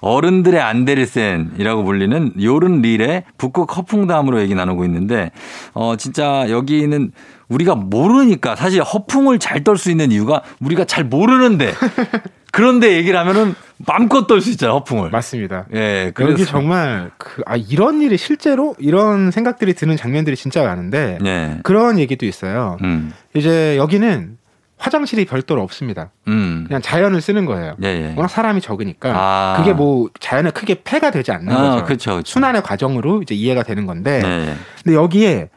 [0.00, 5.32] 어른들의 안데르센이라고 불리는 요른 릴의 북극 허풍담으로 얘기 나누고 있는데
[5.74, 7.10] 어 진짜 여기는
[7.48, 11.72] 우리가 모르니까 사실 허풍을 잘 떨 수 있는 이유가 우리가 잘 모르는데
[12.52, 13.54] 그런데 얘기를 하면은
[13.86, 14.76] 마음껏 떨 수 있잖아요.
[14.78, 15.10] 허풍을.
[15.10, 15.66] 맞습니다.
[15.74, 21.18] 예, 여기 그래서 정말 그, 아, 이런 일이 실제로 이런 생각들이 드는 장면들이 진짜 많은데
[21.24, 21.58] 예.
[21.62, 22.76] 그런 얘기도 있어요.
[22.82, 23.12] 음.
[23.34, 24.36] 이제 여기는
[24.78, 26.10] 화장실이 별도로 없습니다.
[26.28, 26.64] 음.
[26.68, 27.74] 그냥 자연을 쓰는 거예요.
[27.82, 28.06] 예, 예.
[28.16, 29.54] 워낙 사람이 적으니까 아.
[29.58, 31.84] 그게 뭐 자연에 크게 폐가 되지 않는 아, 거죠.
[31.84, 32.10] 그렇죠.
[32.12, 32.22] 그렇죠.
[32.30, 34.54] 순환의 과정으로 이제 이해가 되는 건데 예, 예.
[34.84, 35.48] 근데 여기에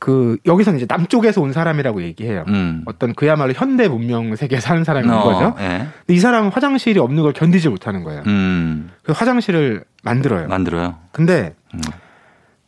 [0.00, 2.46] 그 여기서는 이제 남쪽에서 온 사람이라고 얘기해요.
[2.48, 2.82] 음.
[2.86, 5.54] 어떤 그야말로 현대 문명 세계에 사는 사람인 어, 거죠.
[5.60, 5.86] 예.
[6.06, 8.22] 근데 이 사람은 화장실이 없는 걸 견디지 못하는 거예요.
[8.26, 8.90] 음.
[9.02, 10.48] 그 화장실을 만들어요.
[10.48, 10.96] 만들어요.
[11.12, 11.80] 근데 음.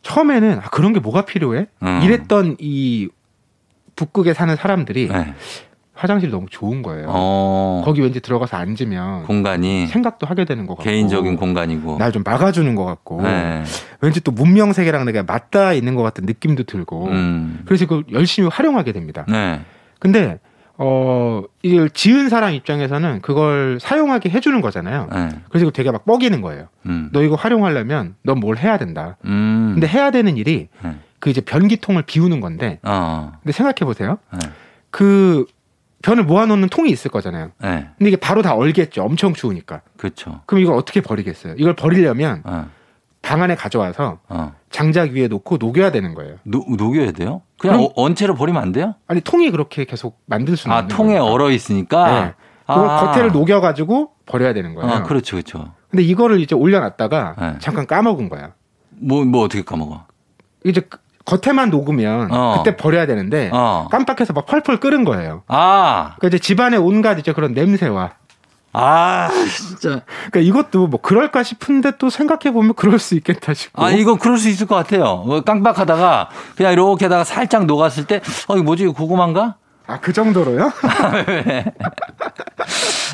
[0.03, 1.65] 처음에는 아, 그런 게 뭐가 필요해?
[1.81, 2.01] 음.
[2.03, 3.09] 이랬던 이
[3.95, 5.33] 북극에 사는 사람들이 예.
[5.93, 7.05] 화장실이 너무 좋은 거예요.
[7.09, 7.81] 어.
[7.85, 11.97] 거기 왠지 들어가서 앉으면 공간이 생각도 하게 되는 것 같고 개인적인 공간이고.
[11.99, 13.63] 날 좀 막아주는 것 같고 네.
[14.01, 17.61] 왠지 또 문명 세계랑 내가 맞닿아 있는 것 같은 느낌도 들고 음.
[17.65, 19.25] 그래서 그걸 열심히 활용하게 됩니다.
[19.27, 19.61] 네.
[19.99, 20.39] 근데
[20.77, 25.07] 어 이걸 지은 사람 입장에서는 그걸 사용하게 해주는 거잖아요.
[25.11, 25.29] 네.
[25.49, 26.67] 그래서 되게 막 뻐기는 거예요.
[26.87, 27.09] 음.
[27.13, 29.17] 너 이거 활용하려면 넌 뭘 해야 된다.
[29.25, 29.71] 음.
[29.75, 30.95] 근데 해야 되는 일이 네.
[31.19, 33.31] 그 이제 변기통을 비우는 건데 어.
[33.43, 34.17] 근데 생각해 보세요.
[34.33, 34.39] 네.
[34.89, 35.45] 그
[36.03, 37.51] 변을 모아놓는 통이 있을 거잖아요.
[37.61, 37.87] 네.
[37.97, 39.03] 근데 이게 바로 다 얼겠죠.
[39.03, 39.81] 엄청 추우니까.
[39.97, 40.41] 그렇죠.
[40.45, 41.55] 그럼 이걸 어떻게 버리겠어요?
[41.57, 42.67] 이걸 버리려면 어.
[43.21, 44.53] 방 안에 가져와서 어.
[44.69, 46.35] 장작 위에 놓고 녹여야 되는 거예요.
[46.43, 47.41] 노, 녹여야 돼요?
[47.57, 48.95] 그냥 그럼- 어, 원체로 버리면 안 돼요?
[49.07, 51.25] 아니 통이 그렇게 계속 만들 수는 아, 없는 통에 거니까.
[51.33, 52.21] 얼어 있으니까.
[52.25, 52.33] 네.
[52.67, 53.11] 그걸 아.
[53.11, 54.91] 겉에를 녹여가지고 버려야 되는 거예요.
[54.91, 55.73] 아, 그렇죠, 그렇죠.
[55.89, 57.55] 근데 이거를 이제 올려놨다가 네.
[57.59, 58.53] 잠깐 까먹은 거야.
[58.89, 60.05] 뭐, 뭐 어떻게 까먹어?
[60.65, 62.55] 이제 그- 겉에만 녹으면 어.
[62.57, 63.87] 그때 버려야 되는데 어.
[63.91, 65.43] 깜빡해서 막 펄펄 끓은 거예요.
[65.47, 68.11] 아, 그러니까 이제 집안에 온갖 이제 그런 냄새와
[68.75, 70.01] 아, 진짜.
[70.31, 73.83] 그러니까 이것도 뭐 그럴까 싶은데 또 생각해 보면 그럴 수 있겠다 싶고.
[73.83, 75.23] 아, 이거 그럴 수 있을 것 같아요.
[75.27, 78.87] 뭐 깜빡하다가 그냥 이렇게 하다가 살짝 녹았을 때, 어, 이거 뭐지?
[78.87, 79.57] 고구마인가?
[79.85, 80.71] 아, 그 정도로요?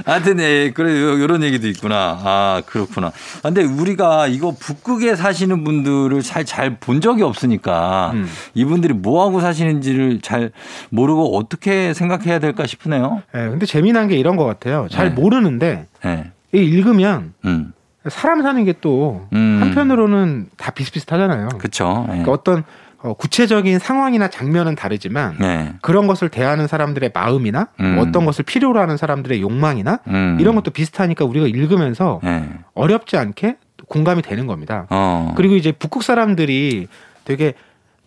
[0.05, 2.19] 하여튼, 예, 그래, 이런 얘기도 있구나.
[2.23, 3.07] 아, 그렇구나.
[3.07, 8.27] 아, 근데 우리가 이거 북극에 사시는 분들을 잘, 잘 본 적이 없으니까 음.
[8.53, 10.51] 이분들이 뭐하고 사시는지를 잘
[10.89, 13.21] 모르고 어떻게 생각해야 될까 싶으네요.
[13.35, 14.87] 예, 근데 재미난 게 이런 것 같아요.
[14.89, 15.21] 잘 네.
[15.21, 16.31] 모르는데 예.
[16.53, 17.73] 이 읽으면 음.
[18.07, 19.57] 사람 사는 게또 음.
[19.61, 21.49] 한편으로는 다 비슷비슷하잖아요.
[21.57, 22.03] 그쵸.
[22.07, 22.11] 예.
[22.11, 22.63] 그러니까 어떤
[23.01, 25.73] 어, 구체적인 상황이나 장면은 다르지만 네.
[25.81, 27.97] 그런 것을 대하는 사람들의 마음이나 음.
[27.99, 30.37] 어떤 것을 필요로 하는 사람들의 욕망이나 음.
[30.39, 32.43] 이런 것도 비슷하니까 우리가 읽으면서 예.
[32.73, 33.57] 어렵지 않게
[33.87, 34.85] 공감이 되는 겁니다.
[34.89, 35.33] 어.
[35.37, 36.87] 그리고 이제 북극 사람들이
[37.23, 37.53] 되게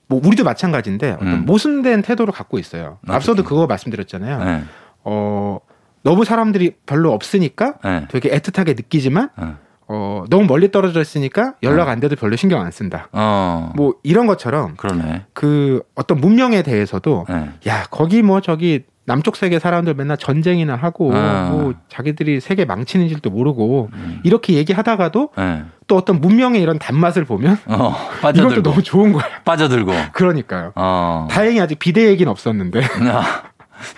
[0.09, 1.44] 뭐 우리도 마찬가지인데 어떤 음.
[1.46, 2.98] 모순된 태도를 갖고 있어요.
[3.02, 3.14] 어떻게?
[3.14, 4.40] 앞서도 그거 말씀드렸잖아요.
[4.46, 4.62] 예.
[5.05, 5.59] 어
[6.02, 8.07] 너무 사람들이 별로 없으니까 예.
[8.11, 9.31] 되게 애틋하게 느끼지만
[9.92, 10.22] 어.
[10.22, 13.09] 어 너무 멀리 떨어져 있으니까 연락 안 돼도 별로 신경 안 쓴다.
[13.12, 13.72] 어.
[13.76, 15.26] 뭐 이런 것처럼 그러네.
[15.35, 17.70] 그 어떤 문명에 대해서도 예.
[17.70, 21.48] 야 거기 뭐 저기 남쪽 세계 사람들 맨날 전쟁이나 하고 아.
[21.50, 24.20] 뭐 자기들이 세계 망치는 줄도 모르고 음.
[24.24, 25.64] 이렇게 얘기하다가도 예.
[25.88, 27.94] 또 어떤 문명의 이런 단맛을 보면 어.
[28.22, 28.62] 빠져들고.
[28.62, 29.24] 너무 좋은 거야.
[29.44, 29.92] 빠져들고.
[30.12, 30.72] 그러니까요.
[30.76, 31.26] 어.
[31.31, 33.42] 다행히 아직 비대 얘기는 없었는데 아,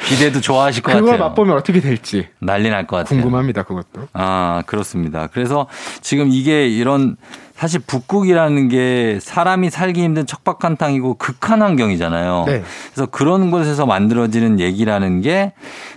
[0.08, 1.20] 기대도 좋아하실 것 그거 같아요.
[1.28, 3.20] 맛보면 어떻게 될지 난리 날 것 같아요.
[3.20, 3.62] 궁금합니다.
[3.62, 4.08] 그것도.
[4.12, 5.28] 아, 그렇습니다.
[5.32, 5.66] 그래서
[6.02, 7.16] 지금 이게 이런
[7.54, 12.44] 사실 북극이라는 게 사람이 살기 힘든 척박한 땅이고 극한 환경이잖아요.
[12.46, 12.62] 네.
[12.92, 15.52] 그래서 그런 곳에서 만들어지는 얘기라는 게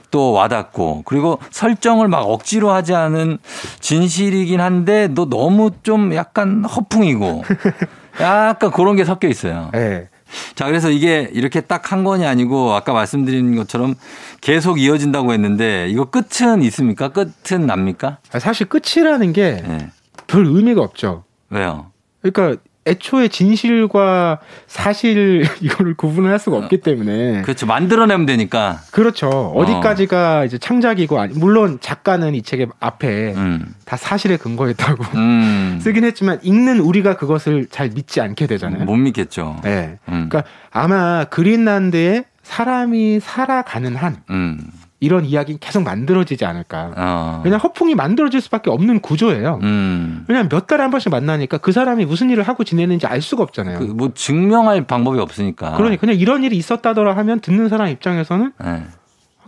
[0.09, 3.39] 또 와닿고 그리고 설정을 막 억지로 하지 않은
[3.81, 7.43] 진실이긴 한데 너 너무 좀 약간 허풍이고
[8.21, 9.69] 약간 그런 게 섞여 있어요.
[9.73, 10.07] 네.
[10.55, 13.95] 자, 그래서 이게 이렇게 딱 한 권이 아니고 아까 말씀드린 것처럼
[14.41, 17.09] 계속 이어진다고 했는데 이거 끝은 있습니까?
[17.09, 18.17] 끝은 납니까?
[18.33, 19.89] 아, 사실 끝이라는 게별 예.
[20.33, 21.23] 의미가 없죠.
[21.49, 21.91] 왜요?
[22.21, 27.65] 그러니까 애초에 진실과 사실 이거를 구분을 할 수가 없기 때문에 그렇죠.
[27.65, 28.79] 만들어내면 되니까.
[28.91, 29.27] 그렇죠.
[29.55, 33.73] 어디까지가 이제 창작이고 아니- 물론 작가는 이 책의 앞에 음.
[33.85, 35.79] 다 사실에 근거했다고 음.
[35.83, 38.85] 쓰긴 했지만 읽는 우리가 그것을 잘 믿지 않게 되잖아요.
[38.85, 39.59] 못 믿겠죠.
[39.63, 39.97] 네.
[40.09, 40.27] 음.
[40.29, 44.59] 그러니까 아마 그린란드에 사람이 살아가는 한 음.
[44.99, 46.91] 이런 이야기는 계속 만들어지지 않을까.
[46.97, 47.41] 어.
[47.45, 49.59] 왜냐 허풍이 만들어질 수밖에 없는 구조예요.
[49.61, 50.25] 음.
[50.27, 53.79] 왜냐하면 몇 달에 한 번씩 만나니까 그 사람이 무슨 일을 하고 지내는지 알 수가 없잖아요.
[53.79, 55.77] 그 뭐 증명할 방법이 없으니까.
[55.77, 58.83] 그러니 그냥 이런 일이 있었다더라 하면 듣는 사람 입장에서는 네.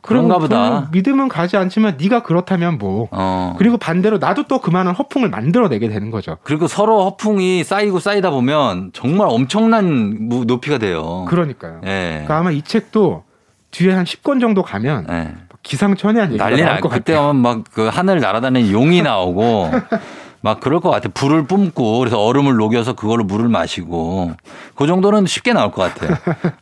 [0.02, 0.88] 그럼 그런가 보다.
[0.94, 3.10] 믿음은 가지 않지만 네가 그렇다면 뭐.
[3.12, 3.56] 어.
[3.58, 6.38] 그리고 반대로 나도 또 그만한 허풍을 만들어내게 되는 거죠.
[6.44, 11.26] 그리고 서로 허풍이 쌓이고 쌓이다 보면 정말 엄청난 무- 높이가 돼요.
[11.28, 11.82] 그러니까요.
[11.86, 12.10] 예.
[12.12, 13.24] 그러니까 아마 이 책도
[13.72, 15.34] 뒤에 한 10권 정도 가면 예.
[15.64, 17.30] 기상천외한 얘기가 난리 날것 그때 같아요.
[17.30, 19.72] 하면 막그 하늘 날아다니는 용이 나오고
[20.42, 21.10] 막 그럴 것 같아.
[21.14, 24.36] 불을 뿜고 그래서 얼음을 녹여서 그걸로 물을 마시고
[24.76, 26.18] 그 정도는 쉽게 나올 것 같아요.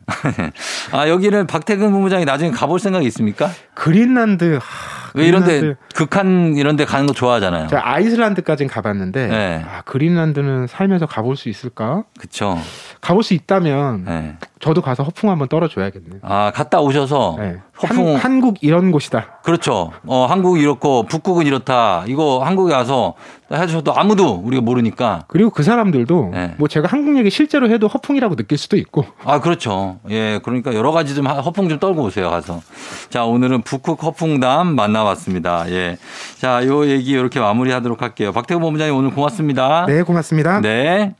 [0.91, 3.51] 아 여기는 박태근 본부장이 나중에 가볼 생각이 있습니까?
[3.75, 5.75] 그린란드 하, 왜 이런데.
[5.95, 7.67] 극한 이런데 가는 거 좋아하잖아요.
[7.67, 9.65] 제가 아이슬란드까지는 가봤는데 네.
[9.67, 12.03] 아, 그린란드는 살면서 가볼 수 있을까?
[12.19, 12.57] 그쵸.
[13.01, 14.35] 가볼 수 있다면 네.
[14.59, 16.19] 저도 가서 허풍 한번 떨어줘야겠네요.
[16.23, 17.57] 아 갔다 오셔서 네.
[17.81, 19.39] 허풍 한, 한국 이런 곳이다.
[19.43, 19.91] 그렇죠.
[20.05, 22.03] 어, 한국이 이렇고 북극은 이렇다.
[22.07, 23.13] 이거 한국에 가서
[23.53, 25.23] 해주셔도 아무도 우리가 모르니까.
[25.27, 26.55] 그리고 그 사람들도 네.
[26.57, 29.99] 뭐 제가 한국 얘기 실제로 해도 허풍이라고 느낄 수도 있고 아, 그렇죠.
[30.09, 32.61] 예, 그러니까 여러 가지 좀 하- 허풍 좀 떨고 오세요, 가서.
[33.09, 35.69] 자, 오늘은 북극 허풍담 만나 봤습니다.
[35.69, 35.97] 예.
[36.39, 38.31] 자, 요 얘기 이렇게 마무리 하도록 할게요.
[38.31, 39.85] 박태구 본부장님 오늘 고맙습니다.
[39.87, 40.61] 네 고맙습니다.
[40.61, 41.13] 네.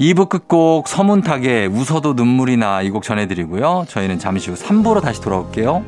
[0.00, 3.84] 2부 끝곡 서문탁의 웃어도 눈물이 나 이 곡 전해드리고요.
[3.88, 5.84] 저희는 잠시 후 3부로 다시 돌아올게요.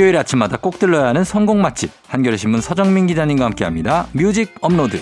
[0.00, 4.06] 일요일 아침마다 꼭 들러야 하는 선곡 맛집 한겨레 신문 서정민 기자님과 함께합니다.
[4.12, 4.98] 뮤직 업로드.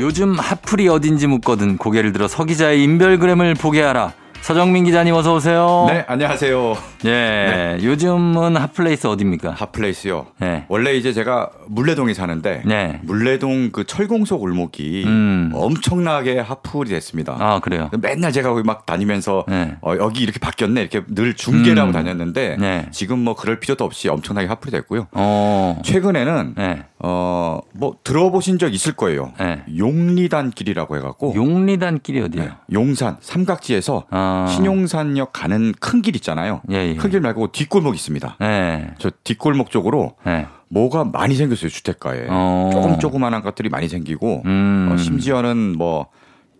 [0.00, 4.12] 요즘 핫플이 어딘지 묻거든 고개를 들어 서 기자의 인별그램을 보게 하라.
[4.46, 5.86] 서정민 기자님 어서 오세요.
[5.88, 6.76] 네, 안녕하세요.
[7.04, 9.50] 예, 요즘은 hot place 어디입니까?
[9.50, 10.26] hot place요.
[10.38, 10.64] 네.
[10.68, 13.00] 원래 이제 제가 문래동에 사는데 네.
[13.02, 15.50] 문래동 그 철공소 골목이 음.
[15.52, 17.36] 엄청나게 핫플이 됐습니다.
[17.40, 17.90] 아 그래요.
[18.00, 19.74] 맨날 제가 거기 막 다니면서 네.
[19.80, 21.82] 어, 여기 이렇게 바뀌었네 이렇게 늘 중계를 음.
[21.82, 22.86] 하고 다녔는데 네.
[22.92, 25.08] 지금 뭐 그럴 필요도 없이 엄청나게 핫플이 됐고요.
[25.10, 25.82] 어.
[25.84, 26.84] 최근에는 네.
[27.06, 29.32] 어 뭐 들어보신 적 있을 거예요.
[29.38, 29.62] 네.
[29.76, 32.48] 용리단길이라고 해갖고 용리단 길이 어디예요?
[32.48, 34.46] 네, 용산 삼각지에서 아.
[34.50, 36.60] 신용산역 가는 큰 길 있잖아요.
[36.70, 36.94] 예, 예.
[36.94, 38.36] 큰길 말고 뒷골목 있습니다.
[38.40, 38.90] 네.
[38.98, 40.46] 저 뒷골목 쪽으로 네.
[40.68, 42.70] 뭐가 많이 생겼어요 주택가에 어.
[42.72, 44.90] 조금 조그만한 것들이 많이 생기고 음.
[44.92, 46.06] 어, 심지어는 뭐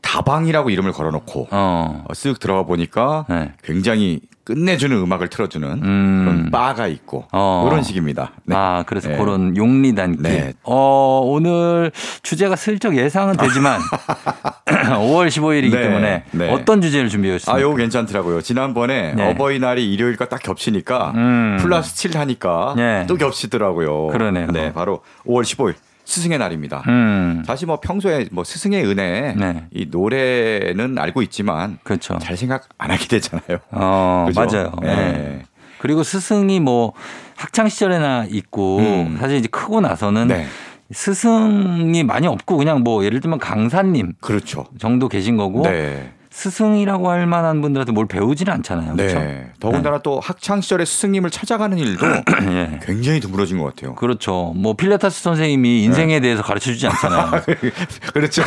[0.07, 2.05] 다방이라고 이름을 걸어놓고 어.
[2.07, 3.53] 어, 쓱 들어가 보니까 네.
[3.65, 6.25] 굉장히 끝내주는 음악을 틀어주는 음.
[6.25, 7.67] 그런 바가 있고 어.
[7.69, 8.31] 그런 식입니다.
[8.45, 8.55] 네.
[8.55, 9.17] 아, 그래서 네.
[9.17, 10.23] 그런 용리단길.
[10.23, 10.53] 네.
[10.63, 11.91] 어, 오늘
[12.23, 13.81] 주제가 슬쩍 예상은 되지만
[14.67, 15.83] 5월 15일이기 네.
[15.83, 16.53] 때문에 네.
[16.53, 17.59] 어떤 주제를 준비해 주셨습니까?
[17.59, 18.43] 아, 요거 괜찮더라고요.
[18.43, 19.31] 지난번에 네.
[19.31, 21.57] 어버이날이 일요일과 딱 겹치니까 음.
[21.61, 23.05] 플러스 7 하니까 네.
[23.09, 24.07] 또 겹치더라고요.
[24.09, 24.47] 그러네요.
[24.53, 25.75] 네, 바로 5월 15일
[26.07, 26.85] 스승의 날입니다.
[26.87, 27.43] 음.
[27.45, 29.67] 사실 뭐 평소에 뭐 스승의 은혜 네.
[29.73, 32.17] 이 노래는 알고 있지만 그렇죠.
[32.21, 33.59] 잘 생각 안 하게 되잖아요.
[33.73, 34.41] 어, 그죠?
[34.41, 34.73] 맞아요.
[34.81, 34.95] 네.
[34.95, 35.43] 네.
[35.79, 36.93] 그리고 스승이 뭐
[37.35, 39.17] 학창 시절에나 있고 음.
[39.19, 40.47] 사실 이제 크고 나서는 네.
[40.93, 44.67] 스승이 많이 없고 그냥 뭐 예를 들면 강사님 그렇죠.
[44.79, 46.13] 정도 계신 거고 네.
[46.37, 48.95] 스승이라고 할 만한 분들한테 뭘 배우지는 않잖아요.
[48.95, 49.19] 그렇죠?
[49.19, 49.47] 네.
[49.59, 52.05] 더군다나 또 학창 시절에 스승님을 찾아가는 일도
[52.53, 52.79] 예.
[52.83, 53.95] 굉장히 드물어진 것 같아요.
[53.95, 54.53] 그렇죠.
[54.55, 57.41] 뭐 필라테스 선생님이 인생에 대해서 가르쳐 주지 않잖아요.
[58.13, 58.43] 그렇죠.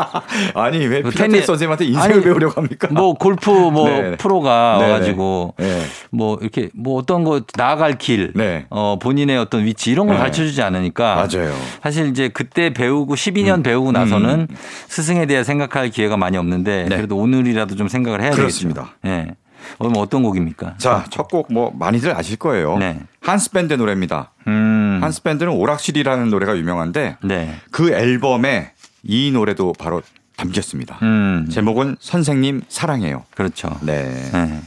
[0.56, 2.88] 아니 왜그 필라테스 테니- 선생님한테 인생을 아니, 배우려고 합니까?
[2.90, 4.16] 뭐 골프 뭐 네.
[4.16, 5.82] 프로가 네, 와가지고 네.
[6.10, 8.64] 뭐 이렇게 뭐 어떤 거 나아갈 길, 네.
[8.70, 10.20] 어 본인의 어떤 위치 이런 걸 네.
[10.20, 11.54] 가르쳐 주지 않으니까 맞아요.
[11.82, 14.48] 사실 이제 그때 배우고 12년 배우고 나서는
[14.88, 16.96] 스승에 대해 생각할 기회가 많이 없는데 네.
[16.96, 18.94] 그래도 오늘이라도 좀 생각을 해야 그렇습니다.
[19.02, 19.30] 되겠죠.
[19.30, 19.34] 예.
[19.80, 20.74] 오늘 어떤 곡입니까?
[20.78, 22.78] 자, 첫 곡 뭐 많이들 아실 거예요.
[22.78, 23.00] 네.
[23.20, 24.30] 한스 밴드 노래입니다.
[24.46, 24.98] 음.
[25.02, 27.54] 한스 밴드는 오락실이라는 노래가 유명한데 네.
[27.72, 30.02] 그 앨범에 이 노래도 바로
[30.36, 30.98] 담겼습니다.
[31.02, 31.48] 음.
[31.50, 33.24] 제목은 선생님 사랑해요.
[33.34, 33.76] 그렇죠.
[33.82, 34.04] 네.
[34.32, 34.60] 네.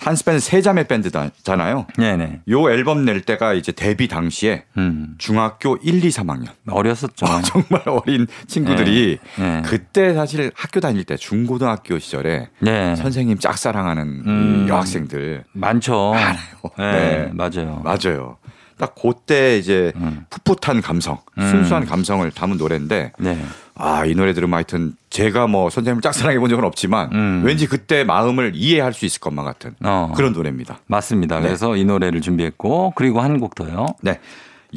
[0.00, 1.86] 한스 밴드 세 자매 밴드잖아요.
[1.98, 2.40] 네, 네.
[2.48, 5.14] 요 앨범 낼 때가 이제 데뷔 당시에 음.
[5.18, 6.48] 중학교 1, 2, 3학년.
[6.68, 7.26] 어렸었죠.
[7.44, 9.44] 정말 어린 친구들이 네.
[9.56, 9.62] 네.
[9.64, 12.96] 그때 사실 학교 다닐 때 중고등학교 시절에 네.
[12.96, 14.64] 선생님 짝사랑하는 음.
[14.66, 16.12] 이 여학생들 많죠.
[16.12, 16.36] 많아요.
[16.78, 17.30] 네, 네.
[17.32, 17.82] 맞아요.
[17.84, 18.38] 맞아요.
[18.80, 20.24] 딱 그때 이제 음.
[20.30, 23.38] 풋풋한 감성, 순수한 감성을 담은 노래인데 네.
[23.74, 27.42] 아, 이 노래 들으면 하여튼 제가 뭐 선생님을 짝사랑해 본 적은 없지만 음.
[27.44, 30.12] 왠지 그때 마음을 이해할 수 있을 것만 같은 어.
[30.16, 30.78] 그런 노래입니다.
[30.86, 31.36] 맞습니다.
[31.36, 31.42] 네.
[31.48, 33.86] 그래서 이 노래를 준비했고 그리고 한 곡 더요.
[34.02, 34.18] 네.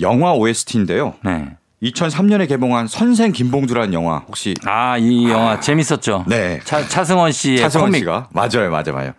[0.01, 1.13] 영화 OST인데요.
[1.23, 1.55] 네.
[1.81, 6.25] 2003년에 개봉한 선생 김봉주라는 영화 혹시 아, 이 영화 재밌었죠.
[6.27, 6.59] 네.
[6.63, 7.99] 차, 차승원 씨의 차승원 코믹.
[7.99, 9.11] 씨가 맞아요, 맞아요, 맞아요.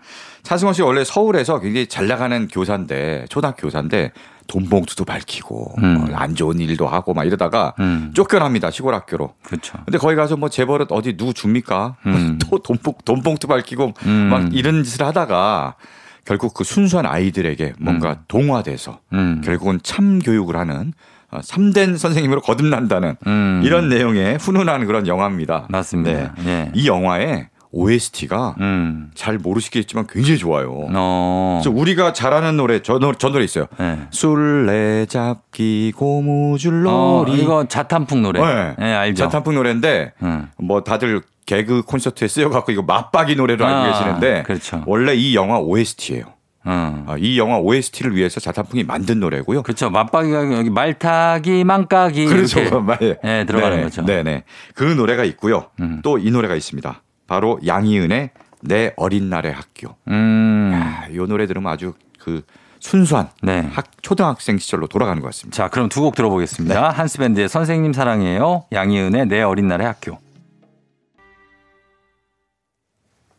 [0.42, 4.12] 차승원 씨가 원래 서울에서 굉장히 잘 나가는 교사인데 초등학교 교사인데
[4.47, 6.09] 돈 봉투도 밝히고 음.
[6.11, 8.13] 어, 안 좋은 일도 하고 막 이러다가 음.
[8.15, 9.35] 쫓겨납니다 시골 학교로.
[9.43, 9.79] 그렇죠.
[9.85, 11.97] 근데 거기 가서 뭐 재벌은 어디 누구 줍니까?
[12.07, 12.39] 음.
[12.51, 14.13] 또 돈봉 돈봉투 밝히고 음.
[14.31, 15.77] 막 이런 짓을 하다가
[16.25, 19.43] 결국 그 순수한 아이들에게 뭔가 동화돼서 음.
[19.45, 20.93] 결국은 참 교육을 하는
[21.31, 23.61] 어, 참된 선생님으로 거듭난다는 음.
[23.65, 25.67] 이런 내용의 훈훈한 그런 영화입니다.
[25.69, 26.35] 맞습니다.
[26.37, 26.47] 네.
[26.47, 26.71] 예.
[26.75, 29.11] 이 영화의 OST가 음.
[29.15, 30.87] 잘 모르시겠지만 굉장히 좋아요.
[30.95, 31.61] 어.
[31.63, 33.67] 그래서 우리가 잘하는 노래 저 노래, 저 노래 있어요.
[33.79, 33.99] 네.
[34.11, 37.43] 술래잡기 어, 고무줄놀이.
[37.43, 38.41] 이거 자탄풍 노래.
[38.41, 38.75] 네.
[38.79, 39.25] 네, 알죠.
[39.25, 40.49] 자탄풍 노래인데 음.
[40.59, 44.83] 뭐 다들 개그 콘서트에 쓰여갖고 이거 맞박이 노래로 알고 아, 계시는데 그렇죠.
[44.87, 46.25] 원래 이 영화 OST예요.
[46.67, 47.05] 음.
[47.07, 49.63] 아, 이 영화 OST를 위해서 자탄풍이 만든 노래고요.
[49.63, 49.91] 그렇죠.
[49.91, 52.25] 맞박이가 여기 말타기, 망까기.
[52.25, 52.61] 그렇죠.
[52.61, 52.77] 이렇게.
[52.81, 54.03] 말- 네, 들어가는 네, 거죠.
[54.07, 54.45] 네네.
[54.75, 55.67] 그 노래가 있고요.
[55.81, 56.01] 음.
[56.03, 57.03] 또이 노래가 있습니다.
[57.35, 58.31] 바로 양희은의
[58.62, 59.97] 내 어린 날의 학교.
[60.07, 60.70] 음.
[60.73, 62.42] 아, 이 노래 들으면 아주 그
[62.79, 63.68] 순수한 네.
[63.73, 65.57] 학, 초등학생 시절로 돌아가는 것 같습니다.
[65.57, 66.75] 자, 그럼 두 곡 들어보겠습니다.
[66.81, 66.87] 네.
[66.97, 68.66] 한스밴드의 선생님 사랑해요.
[68.73, 70.18] 양희은의 내 어린 날의 학교.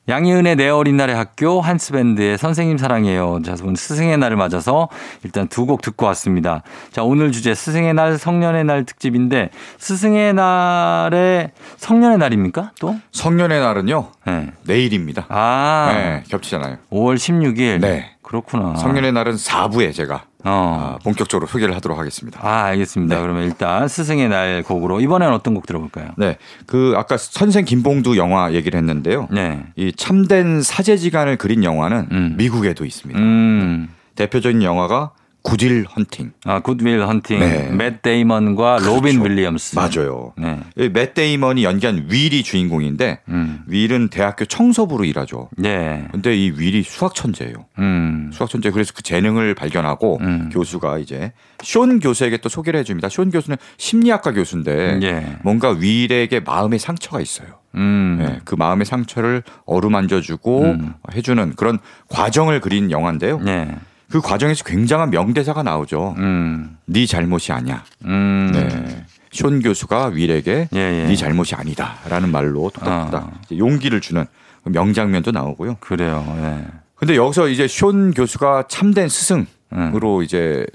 [0.08, 3.40] 양희은의 내 어린 날의 학교, 한스밴드의 선생님 사랑해요.
[3.44, 4.88] 자, 오늘 스승의 날을 맞아서
[5.24, 6.62] 일단 두 곡 듣고 왔습니다.
[6.92, 12.72] 자, 오늘 주제 스승의 날, 성년의 날 특집인데 스승의 날에 성년의 날입니까?
[12.80, 12.96] 또?
[13.12, 14.52] 성년의 날은요 네.
[14.64, 15.26] 내일입니다.
[15.30, 16.78] 아, 네, 겹치잖아요.
[16.92, 17.80] 5월 16일.
[17.82, 18.12] 네.
[18.22, 18.76] 그렇구나.
[18.76, 20.96] 성년의 날은 4부에 제가 어.
[20.96, 22.40] 아, 본격적으로 소개를 하도록 하겠습니다.
[22.42, 23.16] 아, 알겠습니다.
[23.16, 23.22] 네.
[23.22, 26.12] 그러면 일단 스승의 날 곡으로 이번엔 어떤 곡 들어볼까요?
[26.18, 29.28] 네, 그 아까 선생 김봉두 영화 얘기를 했는데요.
[29.32, 29.66] 네.
[29.76, 32.36] 이 참된 사제지간을 그린 영화는 음.
[32.38, 33.20] 미국에도 있습니다.
[33.20, 33.90] 음.
[34.16, 35.12] 대표적인 영화가
[35.46, 36.32] Good Will Hunting.
[36.44, 37.40] 아, Good Will Hunting.
[37.40, 37.70] 네.
[37.70, 39.24] 맷 데이먼과 로빈 그렇죠.
[39.24, 39.76] 윌리엄스.
[39.76, 40.34] 맞아요.
[40.38, 40.60] 네.
[40.76, 43.62] 이맷 데이먼이 연기한 윌이 주인공인데 음.
[43.68, 45.50] 윌은 대학교 청소부로 일하죠.
[45.56, 46.08] 네.
[46.12, 47.54] 근데 이 윌이 수학 천재예요.
[47.78, 48.32] 음.
[48.34, 50.50] 수학 천재 그래서 그 재능을 발견하고 음.
[50.52, 51.32] 교수가 이제
[51.62, 53.08] 숀 교수에게 또 소개를 해 줍니다.
[53.08, 55.38] 숀 교수는 심리학과 교수인데 예.
[55.44, 57.60] 뭔가 윌에게 마음의 상처가 있어요.
[57.76, 58.18] 음.
[58.20, 60.94] 네, 그 마음의 상처를 어루만져주고 음.
[61.14, 61.78] 해주는 그런
[62.10, 63.40] 과정을 그린 영화인데요.
[63.40, 63.76] 네.
[64.10, 66.16] 그 과정에서 굉장한 명대사가 나오죠.
[66.18, 66.78] 음.
[66.86, 67.84] 네 잘못이 아니야.
[68.06, 68.52] 음.
[68.54, 69.06] 네.
[69.32, 71.06] 숀 교수가 윌에게 예, 예.
[71.08, 73.32] 네 잘못이 아니다라는 말로 톡톡톡 아.
[73.52, 74.26] 용기를 주는
[74.64, 75.78] 그 명장면도 나오고요.
[75.82, 76.24] 그래요.
[76.42, 76.66] 예.
[76.96, 79.10] 근데 여기서 이제 숀 교수가 참된 음.
[79.10, 80.66] 스승으로 이제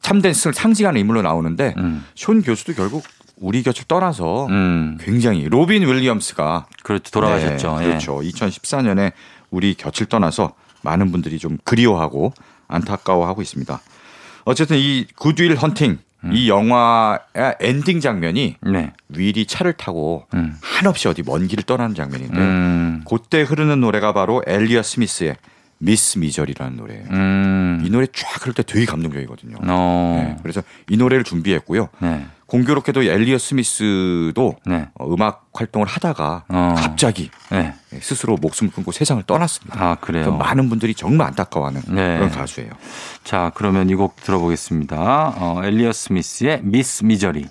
[0.00, 2.04] 참된 스승을 상징하는 인물로 나오는데 음.
[2.14, 3.04] 숀 교수도 결국
[3.36, 4.98] 우리 곁을 떠나서 음.
[5.00, 7.10] 굉장히 로빈 윌리엄스가 그렇죠.
[7.10, 7.78] 돌아가셨죠.
[7.78, 7.88] 네, 예.
[7.88, 8.20] 그렇죠.
[8.20, 9.12] 2014년에
[9.50, 10.52] 우리 곁을 떠나서
[10.82, 12.32] 많은 분들이 좀 그리워하고
[12.70, 13.80] 안타까워하고 있습니다.
[14.44, 16.32] 어쨌든 이 Good Will Hunting 음.
[16.32, 18.92] 이 영화의 엔딩 장면이 네.
[19.08, 20.56] 윌이 차를 타고 음.
[20.62, 23.04] 한없이 어디 먼 길을 떠나는 장면인데 음.
[23.08, 25.36] 그때 흐르는 노래가 바로 엘리엇 스미스의
[25.78, 27.04] Miss Misery라는 노래예요.
[27.10, 27.82] 음.
[27.82, 29.56] 이 노래 쫙 흐를 때 되게 감동적이거든요.
[29.62, 30.22] 어.
[30.22, 31.88] 네, 그래서 이 노래를 준비했고요.
[32.00, 32.26] 네.
[32.50, 34.88] 공교롭게도 엘리엇 스미스도 네.
[34.98, 36.74] 어, 음악 활동을 하다가 어.
[36.76, 37.74] 갑자기 네.
[38.00, 39.80] 스스로 목숨을 끊고 세상을 떠났습니다.
[39.82, 40.32] 아, 그래요.
[40.36, 42.16] 많은 분들이 정말 안타까워하는 네.
[42.16, 42.70] 그런 가수예요.
[43.24, 45.34] 자, 그러면 이 곡 들어보겠습니다.
[45.36, 47.46] 어, 엘리엇 스미스의 Miss Misery.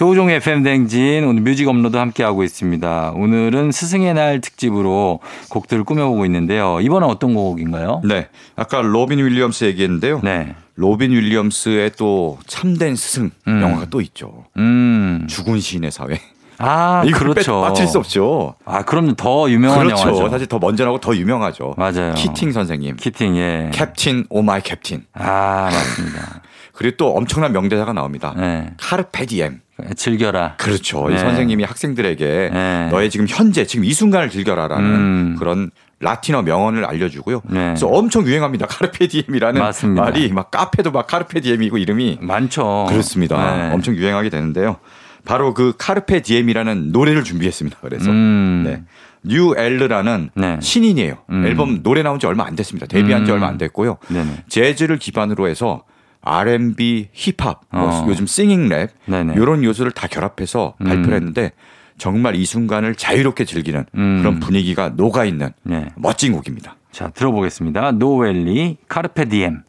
[0.00, 3.12] 조우종 FM 대행진 오늘 뮤직 업로드 함께하고 있습니다.
[3.16, 6.80] 오늘은 스승의 날 특집으로 곡들을 꾸며보고 있는데요.
[6.80, 8.00] 이번엔 어떤 곡인가요?
[8.04, 10.22] 네, 아까 로빈 윌리엄스 얘기했는데요.
[10.24, 10.54] 네.
[10.76, 13.60] 로빈 윌리엄스의 또 참된 스승 음.
[13.60, 14.46] 영화가 또 있죠.
[14.56, 15.26] 음.
[15.28, 16.18] 죽은 시인의 사회.
[16.56, 17.60] 아, 이거 그렇죠.
[17.60, 18.54] 빼- 빠질 수 없죠.
[18.64, 20.08] 아, 그럼 더 유명한 그렇죠.
[20.08, 20.30] 영화죠.
[20.30, 21.74] 사실 더 먼저 나고 더 유명하죠.
[21.76, 22.14] 맞아요.
[22.14, 22.96] 키팅 선생님.
[22.96, 23.70] 키팅, 예.
[23.74, 25.04] Captain oh my captain.
[25.12, 26.40] 아, 맞습니다.
[26.80, 28.32] 그리고 또 엄청난 명대사가 나옵니다.
[28.38, 28.70] 네.
[28.78, 29.60] Carpe diem.
[29.96, 30.54] 즐겨라.
[30.56, 31.10] 그렇죠.
[31.10, 31.18] 이 네.
[31.18, 32.88] 선생님이 학생들에게 네.
[32.90, 35.36] 너의 지금 현재 지금 이 순간을 즐겨라라는 음.
[35.38, 37.42] 그런 라틴어 명언을 알려주고요.
[37.50, 37.60] 네.
[37.66, 38.64] 그래서 엄청 유행합니다.
[38.66, 40.02] Carpe diem이라는 맞습니다.
[40.04, 42.86] 말이 막 카페도 막 Carpe diem이고 이름이 많죠.
[42.88, 43.56] 그렇습니다.
[43.68, 43.74] 네.
[43.74, 44.78] 엄청 유행하게 되는데요.
[45.26, 47.76] 바로 그 Carpe diem이라는 노래를 준비했습니다.
[47.82, 48.62] 그래서 음.
[48.66, 48.82] 네.
[49.22, 50.56] 뉴 엘르라는 네.
[50.62, 51.18] 신인이에요.
[51.28, 51.44] 음.
[51.44, 52.86] 앨범 노래 나온 지 얼마 안 됐습니다.
[52.86, 53.34] 데뷔한 지 음.
[53.34, 53.98] 얼마 안 됐고요.
[54.08, 54.44] 네네.
[54.48, 55.84] 재즈를 기반으로 해서
[56.22, 58.06] R&B, 힙합, 뭐 어.
[58.08, 59.34] 요즘 singing rap 네네.
[59.36, 60.86] 이런 요소를 다 결합해서 음.
[60.86, 61.52] 발표를 했는데
[61.98, 64.18] 정말 이 순간을 자유롭게 즐기는 음.
[64.18, 65.88] 그런 분위기가 녹아 있는 네.
[65.96, 66.76] 멋진 곡입니다.
[66.92, 67.92] 자, 들어보겠습니다.
[67.92, 69.62] 노웰리 Carpe diem.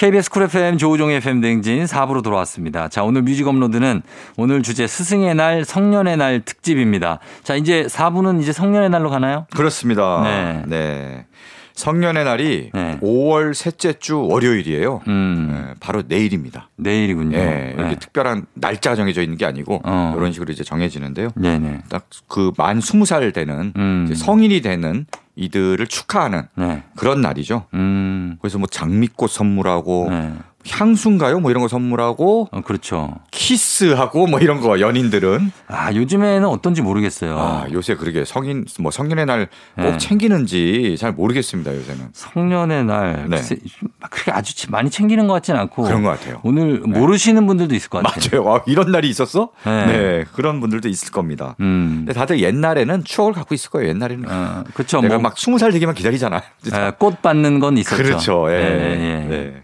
[0.00, 2.88] KBS 쿨 FM 조우종 FM 대행진 4부로 돌아왔습니다.
[2.88, 4.00] 자, 오늘 뮤직 업로드는
[4.38, 7.18] 오늘 주제 스승의 날, 성년의 날 특집입니다.
[7.42, 9.46] 자, 이제 4부는 이제 성년의 날로 가나요?
[9.54, 10.22] 그렇습니다.
[10.22, 10.62] 네.
[10.66, 11.26] 네.
[11.74, 12.98] 성년의 날이 네.
[13.00, 15.02] 5월 셋째 주 월요일이에요.
[15.08, 16.68] 음, 네, 바로 내일입니다.
[16.76, 17.36] 내일이군요.
[17.38, 17.98] 예, 이렇게 네.
[17.98, 20.14] 특별한 날짜가 정해져 있는 게 아니고 어.
[20.16, 21.30] 이런 식으로 이제 정해지는데요.
[21.88, 24.12] 딱 그 만 20살 되는 음.
[24.14, 25.06] 성인이 되는
[25.36, 26.82] 이들을 축하하는 네.
[26.96, 27.66] 그런 날이죠.
[27.74, 30.32] 음, 그래서 뭐 장미꽃 선물하고 네.
[30.68, 31.40] 향수인가요?
[31.40, 33.14] 뭐 이런 거 선물하고 어, 그렇죠.
[33.30, 37.38] 키스하고 뭐 이런 거 연인들은 아, 요즘에는 어떤지 모르겠어요.
[37.38, 39.98] 아 요새 그러게 성인 뭐 성년의 날꼭 네.
[39.98, 43.26] 챙기는지 잘 모르겠습니다 요새는 성년의 날.
[43.28, 43.40] 네.
[44.10, 45.82] 그렇게 아주 많이 챙기는 것 같진 않고.
[45.84, 46.40] 그런 것 같아요.
[46.42, 48.42] 오늘 모르시는 분들도 있을 것 같아요.
[48.44, 48.56] 맞아요.
[48.56, 49.50] 아, 이런 날이 있었어?
[49.64, 49.86] 네.
[49.86, 50.24] 네.
[50.32, 51.56] 그런 분들도 있을 겁니다.
[51.60, 52.04] 음.
[52.04, 53.88] 근데 다들 옛날에는 추억을 갖고 있을 거예요.
[53.90, 55.00] 옛날에는 어, 그쵸.
[55.00, 56.42] 내가 뭐, 막 스무 살 되기만 기다리잖아요.
[56.62, 56.88] 진짜.
[56.88, 58.02] 에, 꽃 받는 건 있었죠.
[58.02, 58.46] 그렇죠.
[58.50, 58.54] 예.
[58.54, 59.62] 예, 예.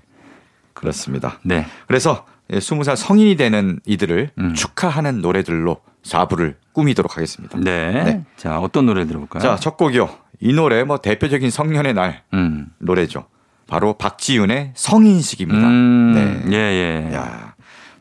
[0.77, 0.81] 네.
[0.81, 1.39] 그렇습니다.
[1.43, 1.67] 네.
[1.87, 4.55] 그래서 예, 스무 살 성인이 되는 이들을 음.
[4.55, 7.59] 축하하는 노래들로 4부를 꾸미도록 하겠습니다.
[7.59, 8.05] 네.
[8.05, 8.25] 네.
[8.37, 9.43] 자, 어떤 노래 들어볼까요?
[9.43, 10.09] 자, 첫 곡이요.
[10.41, 12.69] 이 노래 뭐 대표적인 성년의 날 음.
[12.79, 13.27] 노래죠.
[13.67, 15.67] 바로 박지윤의 성인식입니다.
[15.67, 16.45] 음.
[16.47, 16.57] 네.
[16.57, 17.15] 예, 예.
[17.15, 17.46] 야,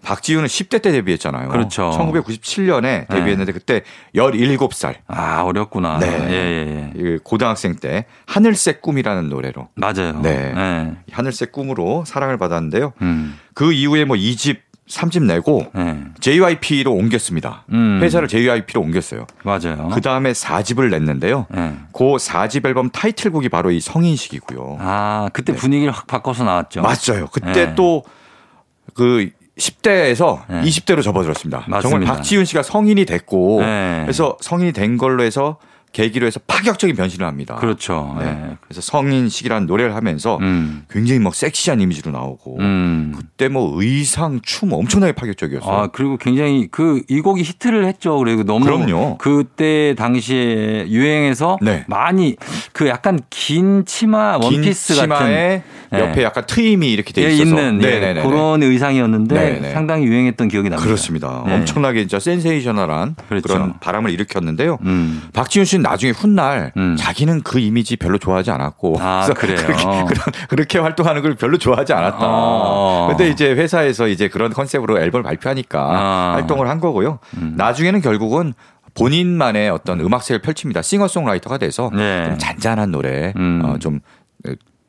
[0.06, 1.50] 박지윤은 10대 때 데뷔했잖아요.
[1.50, 1.90] 그렇죠.
[1.90, 3.82] 1997년에 데뷔했는데 그때
[4.16, 4.96] 17살.
[5.08, 5.98] 아, 어렵구나.
[5.98, 6.08] 네.
[6.08, 7.16] 예, 예, 예.
[7.16, 10.22] 이 고등학생 때 하늘색 꿈이라는 노래로 맞아요.
[10.22, 10.54] 네.
[10.56, 10.96] 예.
[11.12, 12.94] 하늘색 꿈으로 사랑을 받았는데요.
[13.02, 13.40] 음.
[13.56, 15.98] 그 이후에 뭐 2집, 3집 내고 예.
[16.20, 17.66] JYP로 옮겼습니다.
[17.72, 18.00] 음.
[18.04, 19.26] 회사를 JYP로 옮겼어요.
[19.44, 19.90] 맞아요.
[19.92, 21.48] 그 다음에 4집을 냈는데요.
[21.56, 21.74] 예.
[21.92, 24.78] 그 4집 앨범 타이틀곡이 바로 이 성인식이고요.
[24.82, 26.84] 아, 그때 분위기를 확 바꿔서 나왔죠.
[26.84, 27.26] 맞아요.
[27.32, 27.76] 그때 네.
[27.76, 30.62] 또그 10대에서 네.
[30.62, 31.62] 20대로 접어들었습니다.
[31.66, 32.14] 정말 맞습니다.
[32.14, 34.02] 박지윤 씨가 성인이 됐고 네.
[34.04, 35.58] 그래서 성인이 된 걸로 해서
[35.94, 37.56] 계기로 해서 파격적인 변신을 합니다.
[37.56, 38.18] 그렇죠.
[38.20, 38.26] 네.
[38.26, 38.58] 예.
[38.60, 40.84] 그래서 성인식이라는 노래를 하면서 음.
[40.90, 43.14] 굉장히 막 섹시한 이미지로 나오고 음.
[43.16, 45.74] 그때 뭐 의상, 춤 엄청나게 파격적이었어요.
[45.74, 48.18] 아, 그리고 굉장히 그 이 곡이 히트를 했죠.
[48.18, 49.18] 그리고 너무 그럼요.
[49.20, 51.86] 그때 당시에 유행해서 네.
[51.88, 52.36] 많이
[52.74, 55.64] 그 약간 긴 치마 긴 원피스 같은 치마에 네.
[56.00, 58.24] 옆에 약간 트임이 이렇게 돼 예, 있어서 있는 예, 네네네네.
[58.28, 59.72] 그런 의상이었는데 네네.
[59.72, 60.86] 상당히 유행했던 기억이 납니다.
[60.86, 61.44] 그렇습니다.
[61.46, 61.54] 네.
[61.56, 63.58] 엄청나게 진짜 센세이셔널한 그 그렇죠.
[63.58, 64.78] 런 바람을 일으켰는데요.
[64.84, 65.24] 음.
[65.34, 66.96] 박지윤 씨는 나중에 훗날 음.
[66.98, 69.56] 자기는 그 이미지 별로 좋아하지 않았고 아, 그래요?
[69.58, 69.74] 그렇게,
[70.06, 72.18] 그런- 그렇게 활동하는 걸 별로 좋아하지 않았다.
[72.22, 73.08] 어.
[73.10, 76.32] 근데 이제 회사에서 이제 그런 컨셉으로 앨범을 발표하니까 아.
[76.36, 77.20] 활동을 한 거고요.
[77.38, 77.54] 음.
[77.58, 78.54] 나중에는 결국은
[78.98, 80.82] 본인만의 어떤 음악색을 펼칩니다.
[80.82, 82.26] 싱어송라이터가 돼서 네.
[82.28, 83.62] 좀 잔잔한 노래, 음.
[83.66, 84.00] 어, 좀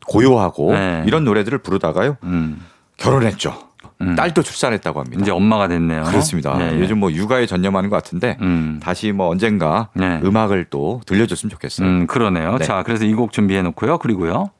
[0.08, 1.02] 고요하고 네.
[1.06, 2.16] 이런 노래들을 부르다가요.
[2.24, 2.60] 음.
[2.96, 3.54] 결혼했죠.
[4.02, 4.14] 음.
[4.14, 5.20] 딸도 출산했다고 합니다.
[5.22, 6.02] 이제 엄마가 됐네요.
[6.04, 6.56] 그렇습니다.
[6.60, 6.80] 예, 예.
[6.80, 8.78] 요즘 뭐 육아에 전념하는 것 같은데 음.
[8.82, 10.20] 다시 뭐 언젠가 네.
[10.22, 11.88] 음악을 또 들려줬으면 좋겠어요.
[11.88, 12.56] 음, 그러네요.
[12.58, 12.64] 네.
[12.64, 13.98] 자, 그래서 이 곡 준비해 놓고요.
[13.98, 14.50] 그리고요.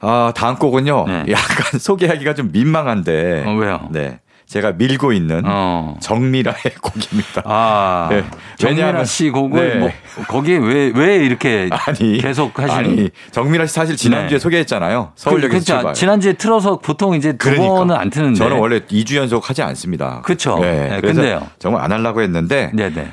[0.00, 1.04] 아 다음 곡은요.
[1.06, 1.24] 네.
[1.32, 3.44] 약간 소개하기가 좀 민망한데.
[3.46, 3.88] 어, 왜요?
[3.90, 5.96] 네, 제가 밀고 있는 어.
[6.00, 7.42] 정미라의 곡입니다.
[7.44, 8.24] 아, 네.
[8.58, 9.78] 정미라 씨 곡을 네.
[9.80, 9.90] 뭐
[10.28, 14.42] 거기에 왜 왜 이렇게 아니 계속 하시는 아니 정미라 씨 사실 지난주에 네.
[14.42, 15.12] 소개했잖아요.
[15.16, 15.64] 서울역에서 그렇죠.
[15.64, 15.94] 출발.
[15.94, 17.74] 지난주에 틀어서 보통 이제 두 그러니까.
[17.74, 18.38] 번은 안 트는데.
[18.38, 20.22] 저는 원래 2주 연속 하지 않습니다.
[20.24, 20.58] 그쵸.
[20.60, 21.48] 네, 네, 근데요.
[21.58, 22.70] 정말 안 하려고 했는데.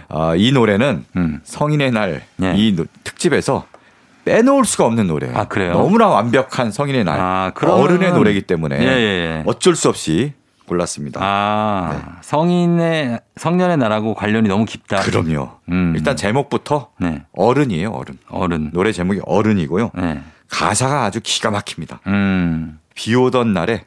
[0.09, 1.39] 아, 이 노래는 음.
[1.43, 2.75] 성인의 날이 네.
[3.03, 3.65] 특집에서
[4.25, 5.35] 빼놓을 수가 없는 노래예요.
[5.35, 5.73] 아, 그래요?
[5.73, 7.19] 너무나 완벽한 성인의 날.
[7.19, 8.87] 아, 그러면은- 어른의 노래이기 때문에 예, 예,
[9.39, 9.43] 예.
[9.47, 10.33] 어쩔 수 없이
[10.67, 11.19] 골랐습니다.
[11.21, 12.11] 아, 네.
[12.21, 15.01] 성인의 성년의 나라고 관련이 너무 깊다.
[15.01, 15.51] 그럼요.
[15.69, 15.93] 음.
[15.95, 17.23] 일단 제목부터 네.
[17.33, 18.17] 어른이에요, 어른.
[18.29, 18.71] 어른.
[18.71, 19.91] 노래 제목이 어른이고요.
[19.95, 20.21] 네.
[20.49, 21.99] 가사가 아주 기가 막힙니다.
[22.07, 22.79] 음.
[22.95, 23.85] 비 오던 날에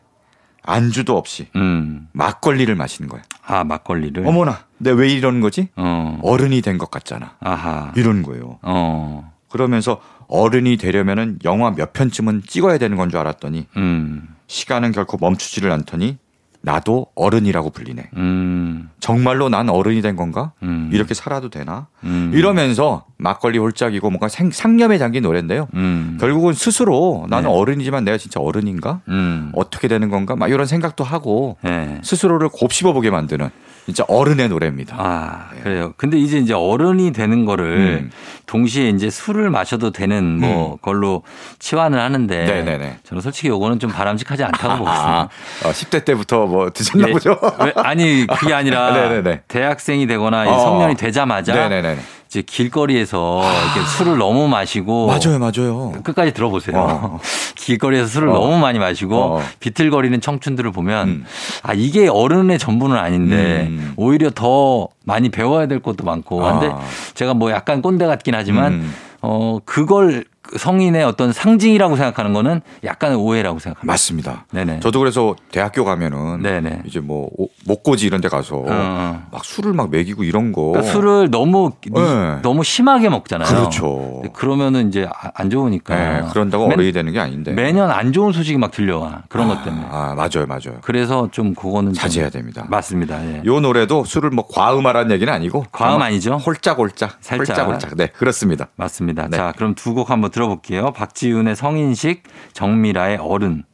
[0.62, 2.08] 안주도 없이 음.
[2.12, 3.22] 막걸리를 마시는 거예요.
[3.46, 4.26] 아, 막걸리를.
[4.26, 5.68] 어머나, 내가 왜 이러는 거지?
[5.76, 6.18] 어.
[6.22, 7.36] 어른이 된 것 같잖아.
[7.40, 7.92] 아하.
[7.96, 8.58] 이런 거예요.
[8.62, 9.32] 어.
[9.48, 14.28] 그러면서 어른이 되려면은 영화 몇 편쯤은 찍어야 되는 건 줄 알았더니 음.
[14.48, 16.18] 시간은 결코 멈추지를 않더니
[16.66, 18.10] 나도 어른이라고 불리네.
[18.16, 18.90] 음.
[18.98, 20.52] 정말로 난 어른이 된 건가?
[20.64, 20.90] 음.
[20.92, 21.86] 이렇게 살아도 되나?
[22.02, 22.32] 음.
[22.34, 25.68] 이러면서 막걸리 홀짝이고 뭔가 생, 상념에 잠긴 노래인데요.
[25.74, 26.18] 음.
[26.20, 27.54] 결국은 스스로 나는 네.
[27.56, 29.00] 어른이지만 내가 진짜 어른인가?
[29.08, 29.50] 음.
[29.54, 30.36] 어떻게 되는 건가?
[30.36, 31.98] 막 이런 생각도 하고 네.
[32.02, 33.48] 스스로를 곱씹어 보게 만드는
[33.86, 34.96] 진짜 어른의 노래입니다.
[34.98, 35.94] 아, 그래요.
[35.96, 38.10] 근데 이제 이제 어른이 되는 거를 음.
[38.46, 41.22] 동시에 이제 술을 마셔도 되는 뭐 걸로
[41.60, 42.98] 치환을 하는데 네네네.
[43.04, 45.18] 저는 솔직히 요거는 좀 바람직하지 않다고 보겠습니다.
[45.18, 45.28] 아,
[45.64, 47.38] 어, 10대 때부터 뭐 드셨나 예, 보죠?
[47.64, 49.42] 왜- 아니 그게 아니라 네네네.
[49.46, 50.58] 대학생이 되거나 어.
[50.58, 51.96] 성년이 되자마자 네네네.
[52.28, 55.92] 이제 길거리에서 이렇게 술을 너무 마시고 맞아요, 맞아요.
[56.02, 56.76] 끝까지 들어보세요.
[56.76, 57.20] 어.
[57.54, 58.32] 길거리에서 술을 어.
[58.32, 59.42] 너무 많이 마시고 어.
[59.60, 61.24] 비틀거리는 청춘들을 보면 음.
[61.62, 63.92] 아 이게 어른의 전부는 아닌데 음.
[63.96, 66.38] 오히려 더 많이 배워야 될 것도 많고.
[66.38, 66.80] 근데 아.
[67.14, 68.94] 제가 뭐 약간 꼰대 같긴 하지만 음.
[69.22, 70.24] 어 그걸
[70.56, 73.92] 성인의 어떤 상징이라고 생각하는 거는 약간 오해라고 생각합니다.
[73.92, 74.46] 맞습니다.
[74.52, 74.80] 네네.
[74.80, 76.82] 저도 그래서 대학교 가면은 네네.
[76.86, 79.22] 이제 뭐 오- 목고지 이런 데 가서 어.
[79.32, 80.72] 막 술을 막 먹이고 이런 거.
[80.72, 82.38] 그러니까 술을 너무 네.
[82.42, 83.48] 너무 심하게 먹잖아요.
[83.48, 84.22] 그렇죠.
[84.32, 85.94] 그러면은 이제 아- 안 좋으니까.
[85.96, 87.52] 네, 그런다고 맨- 어른이 되는 게 아닌데.
[87.52, 89.86] 매년 안 좋은 소식이 막 들려와 그런 것 때문에.
[89.90, 90.78] 아, 맞아요, 맞아요.
[90.82, 92.64] 그래서 좀 그거는 좀 자제해야 됩니다.
[92.68, 93.24] 맞습니다.
[93.24, 93.42] 예.
[93.44, 96.34] 요 노래도 술을 뭐 과음하라는 얘기는 아니고 과음 아니죠?
[96.36, 97.48] 홀짝홀짝, 살짝.
[97.58, 97.96] 홀짝홀짝.
[97.96, 98.68] 네, 그렇습니다.
[98.76, 99.28] 맞습니다.
[99.28, 99.36] 네.
[99.36, 100.92] 자, 그럼 두 곡 한번 들어볼게요.
[100.92, 102.22] 박지윤의 성인식,
[102.52, 103.64] 정미라의 어른.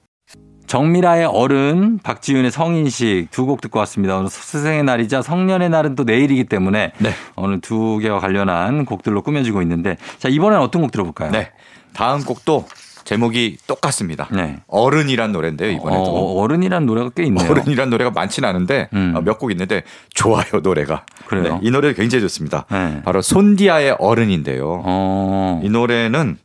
[0.69, 4.17] 정미라의 어른, 박지윤의 성인식 두 곡 듣고 왔습니다.
[4.17, 7.11] 오늘 스승의 날이자 성년의 날은 또 내일이기 때문에 네.
[7.37, 11.33] 오늘 두 개와 관련한 곡들로 꾸며지고 있는데 자, 이번엔 어떤 곡 들어볼까요?
[11.33, 11.51] 네.
[11.95, 12.67] 다음 곡도
[13.05, 14.29] 제목이 똑같습니다.
[14.31, 14.61] 네.
[14.69, 16.05] 어른이란 노래인데요, 이번에도.
[16.05, 17.51] 어, 어른이란 노래가 꽤 있네요.
[17.51, 19.15] 어른이란 노래가 많지는 않은데 음.
[19.25, 19.83] 몇곡 있는데
[20.15, 21.05] 좋아요 노래가.
[21.27, 21.55] 그래요?
[21.55, 22.65] 네, 이 노래 굉장히 좋습니다.
[22.71, 23.03] 네.
[23.05, 24.83] 바로 손디아의 어른인데요.
[24.87, 25.61] 어.
[25.65, 26.39] 이 노래는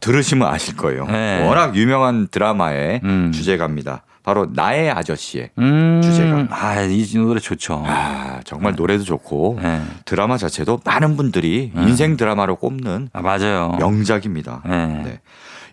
[0.00, 1.06] 들으시면 아실 거예요.
[1.06, 1.46] 네.
[1.46, 3.32] 워낙 유명한 드라마의 음.
[3.32, 4.02] 주제가입니다.
[4.22, 5.50] 바로 나의 아저씨의.
[5.58, 6.00] 음.
[6.02, 6.46] 주제가.
[6.50, 7.84] 아, 이 노래 좋죠.
[7.86, 9.82] 아 정말 노래도 좋고 네.
[10.06, 13.76] 드라마 자체도 많은 분들이 인생 드라마로 꼽는 아, 맞아요.
[13.78, 14.62] 명작입니다.
[14.64, 14.86] 네.
[15.04, 15.20] 네.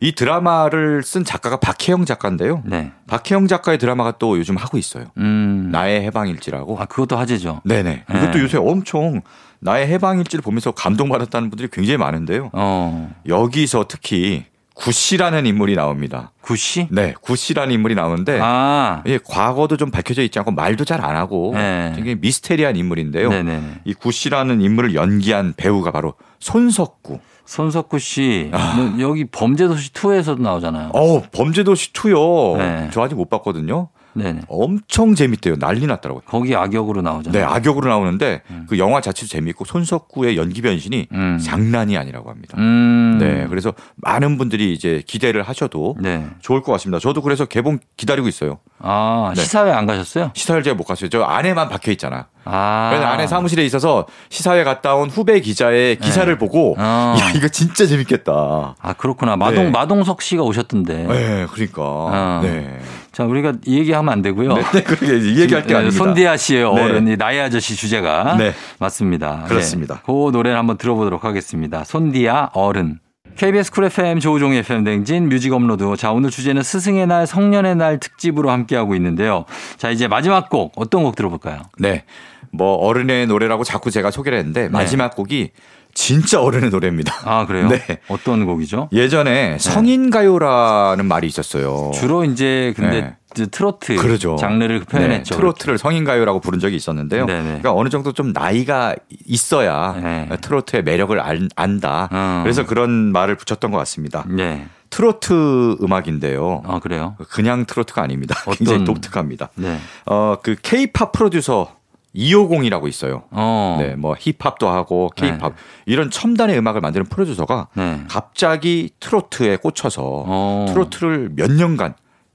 [0.03, 2.63] 이 드라마를 쓴 작가가 박혜영 작가인데요.
[2.65, 2.91] 네.
[3.07, 5.05] 박혜영 작가의 드라마가 또 요즘 하고 있어요.
[5.17, 5.69] 음.
[5.71, 6.77] 나의 해방일지라고.
[6.81, 7.61] 아, 그것도 화제죠.
[7.63, 8.03] 네네.
[8.09, 8.17] 네.
[8.17, 9.21] 이것도 요새 엄청
[9.61, 12.49] 나의 해방일지를 보면서 감동받았다는 분들이 굉장히 많은데요.
[12.53, 13.11] 어.
[13.27, 16.31] 여기서 특히 구씨라는 인물이 나옵니다.
[16.41, 16.87] 구씨?
[16.89, 19.03] 네, 구씨라는 인물이 나오는데 아.
[19.05, 21.93] 예, 과거도 좀 밝혀져 있지 않고 말도 잘 안 하고 네.
[21.95, 23.29] 되게 미스테리한 인물인데요.
[23.29, 23.61] 네네.
[23.85, 27.19] 이 구씨라는 인물을 연기한 배우가 바로 손석구.
[27.45, 28.49] 손석구 씨.
[28.53, 28.73] 아.
[28.75, 30.91] 뭐 여기 범죄도시 2에서도 나오잖아요.
[30.93, 32.57] 어, 범죄도시 2요.
[32.57, 32.89] 네.
[32.91, 33.89] 저 아직 못 봤거든요.
[34.13, 34.41] 네네.
[34.47, 35.57] 엄청 재밌대요.
[35.57, 36.23] 난리 났더라고요.
[36.25, 37.45] 거기 악역으로 네, 나오잖아요.
[37.47, 41.39] 악역으로 나오는데 그 영화 자체도 재밌고 손석구의 연기 변신이 음.
[41.41, 42.57] 장난이 아니라고 합니다.
[42.57, 43.17] 음.
[43.19, 46.25] 네, 그래서 많은 분들이 이제 기대를 하셔도 네.
[46.39, 46.99] 좋을 것 같습니다.
[46.99, 48.59] 저도 그래서 개봉 기다리고 있어요.
[48.79, 49.41] 아, 네.
[49.41, 50.31] 시사회 안 가셨어요?
[50.33, 51.09] 시사회 제가 못 갔어요.
[51.09, 52.27] 저 안에만 박혀 있잖아.
[52.43, 52.89] 아.
[52.91, 57.15] 그래서 안에 사무실에 있어서 시사회 갔다 온 후배 기자의 기사를 보고 어.
[57.19, 58.75] 야 이거 진짜 재밌겠다.
[58.79, 59.35] 아, 그렇구나.
[59.35, 59.69] 마동, 네.
[59.71, 61.03] 마동석 씨가 오셨던데.
[61.03, 61.81] 네, 그러니까.
[61.83, 62.39] 어.
[62.43, 62.79] 네.
[63.11, 64.53] 자, 우리가 이 얘기하면 안 되고요.
[64.53, 66.03] 네, 네, 그러게 이 얘기할 게 네, 아닙니다.
[66.03, 66.81] 손디아 씨의 네.
[66.81, 68.53] 어른이 나의 아저씨 주제가 네.
[68.79, 69.45] 맞습니다.
[69.47, 69.95] 그렇습니다.
[69.95, 70.01] 네.
[70.05, 71.83] 그 노래를 한번 들어보도록 하겠습니다.
[71.83, 72.99] 손디아 어른.
[73.35, 75.95] KBS 쿨 FM 조우종의 FM 대행진 뮤직 업로드.
[75.97, 79.45] 자, 오늘 주제는 스승의 날, 성년의 날 특집으로 함께하고 있는데요.
[79.77, 81.61] 자, 이제 마지막 곡 어떤 곡 들어볼까요?
[81.79, 82.03] 네.
[82.51, 85.51] 뭐 어른의 노래라고 자꾸 제가 소개를 했는데 마지막 곡이
[85.93, 87.13] 진짜 어른의 노래입니다.
[87.25, 87.67] 아, 그래요?
[87.69, 87.99] 네.
[88.07, 88.89] 어떤 곡이죠?
[88.91, 91.91] 예전에 성인 가요라는 말이 있었어요.
[91.93, 93.45] 주로 이제 근데 네.
[93.47, 94.35] 트로트 그러죠.
[94.35, 95.35] 장르를 표현했죠.
[95.35, 97.25] 네, 트로트를 성인 가요라고 부른 적이 있었는데요.
[97.25, 97.43] 네네.
[97.43, 98.93] 그러니까 어느 정도 좀 나이가
[99.25, 100.29] 있어야 네.
[100.41, 102.09] 트로트의 매력을 안, 안다.
[102.11, 102.39] 어.
[102.43, 104.25] 그래서 그런 말을 붙였던 것 같습니다.
[104.27, 104.65] 네.
[104.89, 106.63] 트로트 음악인데요.
[106.65, 107.15] 아, 그래요?
[107.29, 108.35] 그냥 트로트가 아닙니다.
[108.45, 109.49] 어떤- 굉장히 독특합니다.
[109.55, 109.77] 네.
[110.05, 111.75] 어, 그 K-팝 프로듀서
[112.15, 113.23] 250이라고 있어요.
[113.31, 113.77] 어.
[113.79, 115.53] 네, 뭐 힙합도 하고 K-팝
[115.85, 118.01] 이런 첨단의 음악을 만드는 프로듀서가 네.
[118.09, 120.65] 갑자기 트로트에 꽂혀서 어.
[120.69, 121.93] 트로트를 몇 년간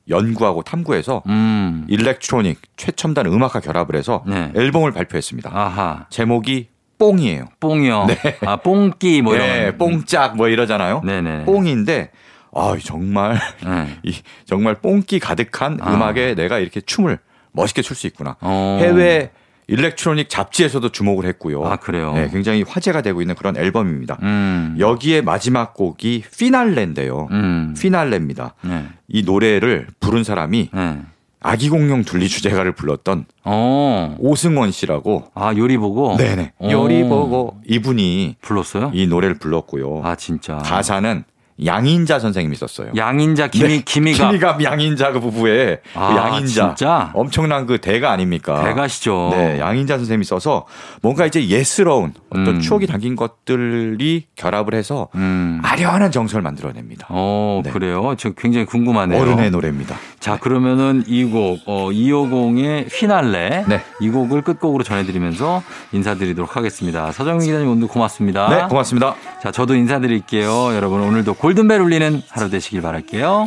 [0.08, 1.84] 연구하고 탐구해서 음.
[1.88, 4.52] electronic 최첨단 음악과 결합을 해서 네.
[4.54, 5.50] 앨범을 발표했습니다.
[5.52, 6.06] 아하.
[6.10, 6.68] 제목이
[6.98, 7.48] 뽕이에요.
[7.60, 8.06] 뽕이요.
[8.46, 9.46] 아, 뽕끼 뭐 이런.
[9.48, 11.02] 네, 뽕짝 뭐 이러잖아요.
[11.04, 11.44] 네네.
[11.44, 12.10] 뽕인데
[12.54, 13.98] 아 정말 네.
[14.04, 14.14] 이
[14.46, 15.92] 정말 뽕끼 가득한 아.
[15.92, 17.18] 음악에 내가 이렇게 춤을
[17.52, 18.36] 멋있게 출 수 있구나.
[18.40, 18.78] 어.
[18.80, 19.30] 해외
[19.68, 21.64] electronic 잡지에서도 주목을 했고요.
[21.64, 22.12] 아, 그래요?
[22.14, 24.18] 네, 굉장히 화제가 되고 있는 그런 앨범입니다.
[24.22, 24.76] 음.
[24.78, 27.28] 여기에 마지막 곡이 피날레인데요.
[27.30, 27.74] 음.
[27.78, 28.54] 피날레입니다.
[28.62, 28.86] 네.
[29.08, 30.98] 이 노래를 부른 사람이 네.
[31.40, 34.16] 아기 공룡 둘리 주제가를 불렀던 어.
[34.18, 35.30] 오승원 씨라고.
[35.34, 36.16] 아, 요리 보고?
[36.16, 36.52] 네네.
[36.58, 36.68] 어.
[36.70, 38.90] 요리 보고 이분이 불렀어요?
[38.94, 40.02] 이 노래를 불렀고요.
[40.04, 40.58] 아, 진짜.
[40.58, 41.24] 가사는
[41.64, 42.92] 양인자 선생님이 썼어요.
[42.96, 44.28] 양인자 김이, 네, 김이가.
[44.28, 47.10] 김이가 양인자 그 부부의 그 아, 양인자 진짜?
[47.14, 48.62] 엄청난 그 대가 아닙니까?
[48.62, 49.30] 대가시죠.
[49.32, 50.66] 네, 양인자 선생님이 써서
[51.00, 52.60] 뭔가 이제 예스러운 어떤 음.
[52.60, 55.60] 추억이 담긴 것들이 결합을 해서 음.
[55.64, 57.06] 아련한 정서를 만들어냅니다.
[57.08, 57.70] 어, 네.
[57.70, 58.14] 그래요?
[58.18, 59.20] 저 굉장히 궁금하네요.
[59.20, 59.96] 어른의 노래입니다.
[60.20, 63.64] 자, 그러면은 이 곡, 어, 250의 휘날레.
[63.68, 63.80] 네.
[64.00, 67.12] 이 곡을 끝곡으로 전해드리면서 인사드리도록 하겠습니다.
[67.12, 68.48] 서정민 기자님 오늘 고맙습니다.
[68.48, 69.14] 네, 고맙습니다.
[69.42, 70.74] 자, 저도 인사드릴게요.
[70.74, 73.46] 여러분, 오늘도 골든벨 울리는 하루 되시길 바랄게요.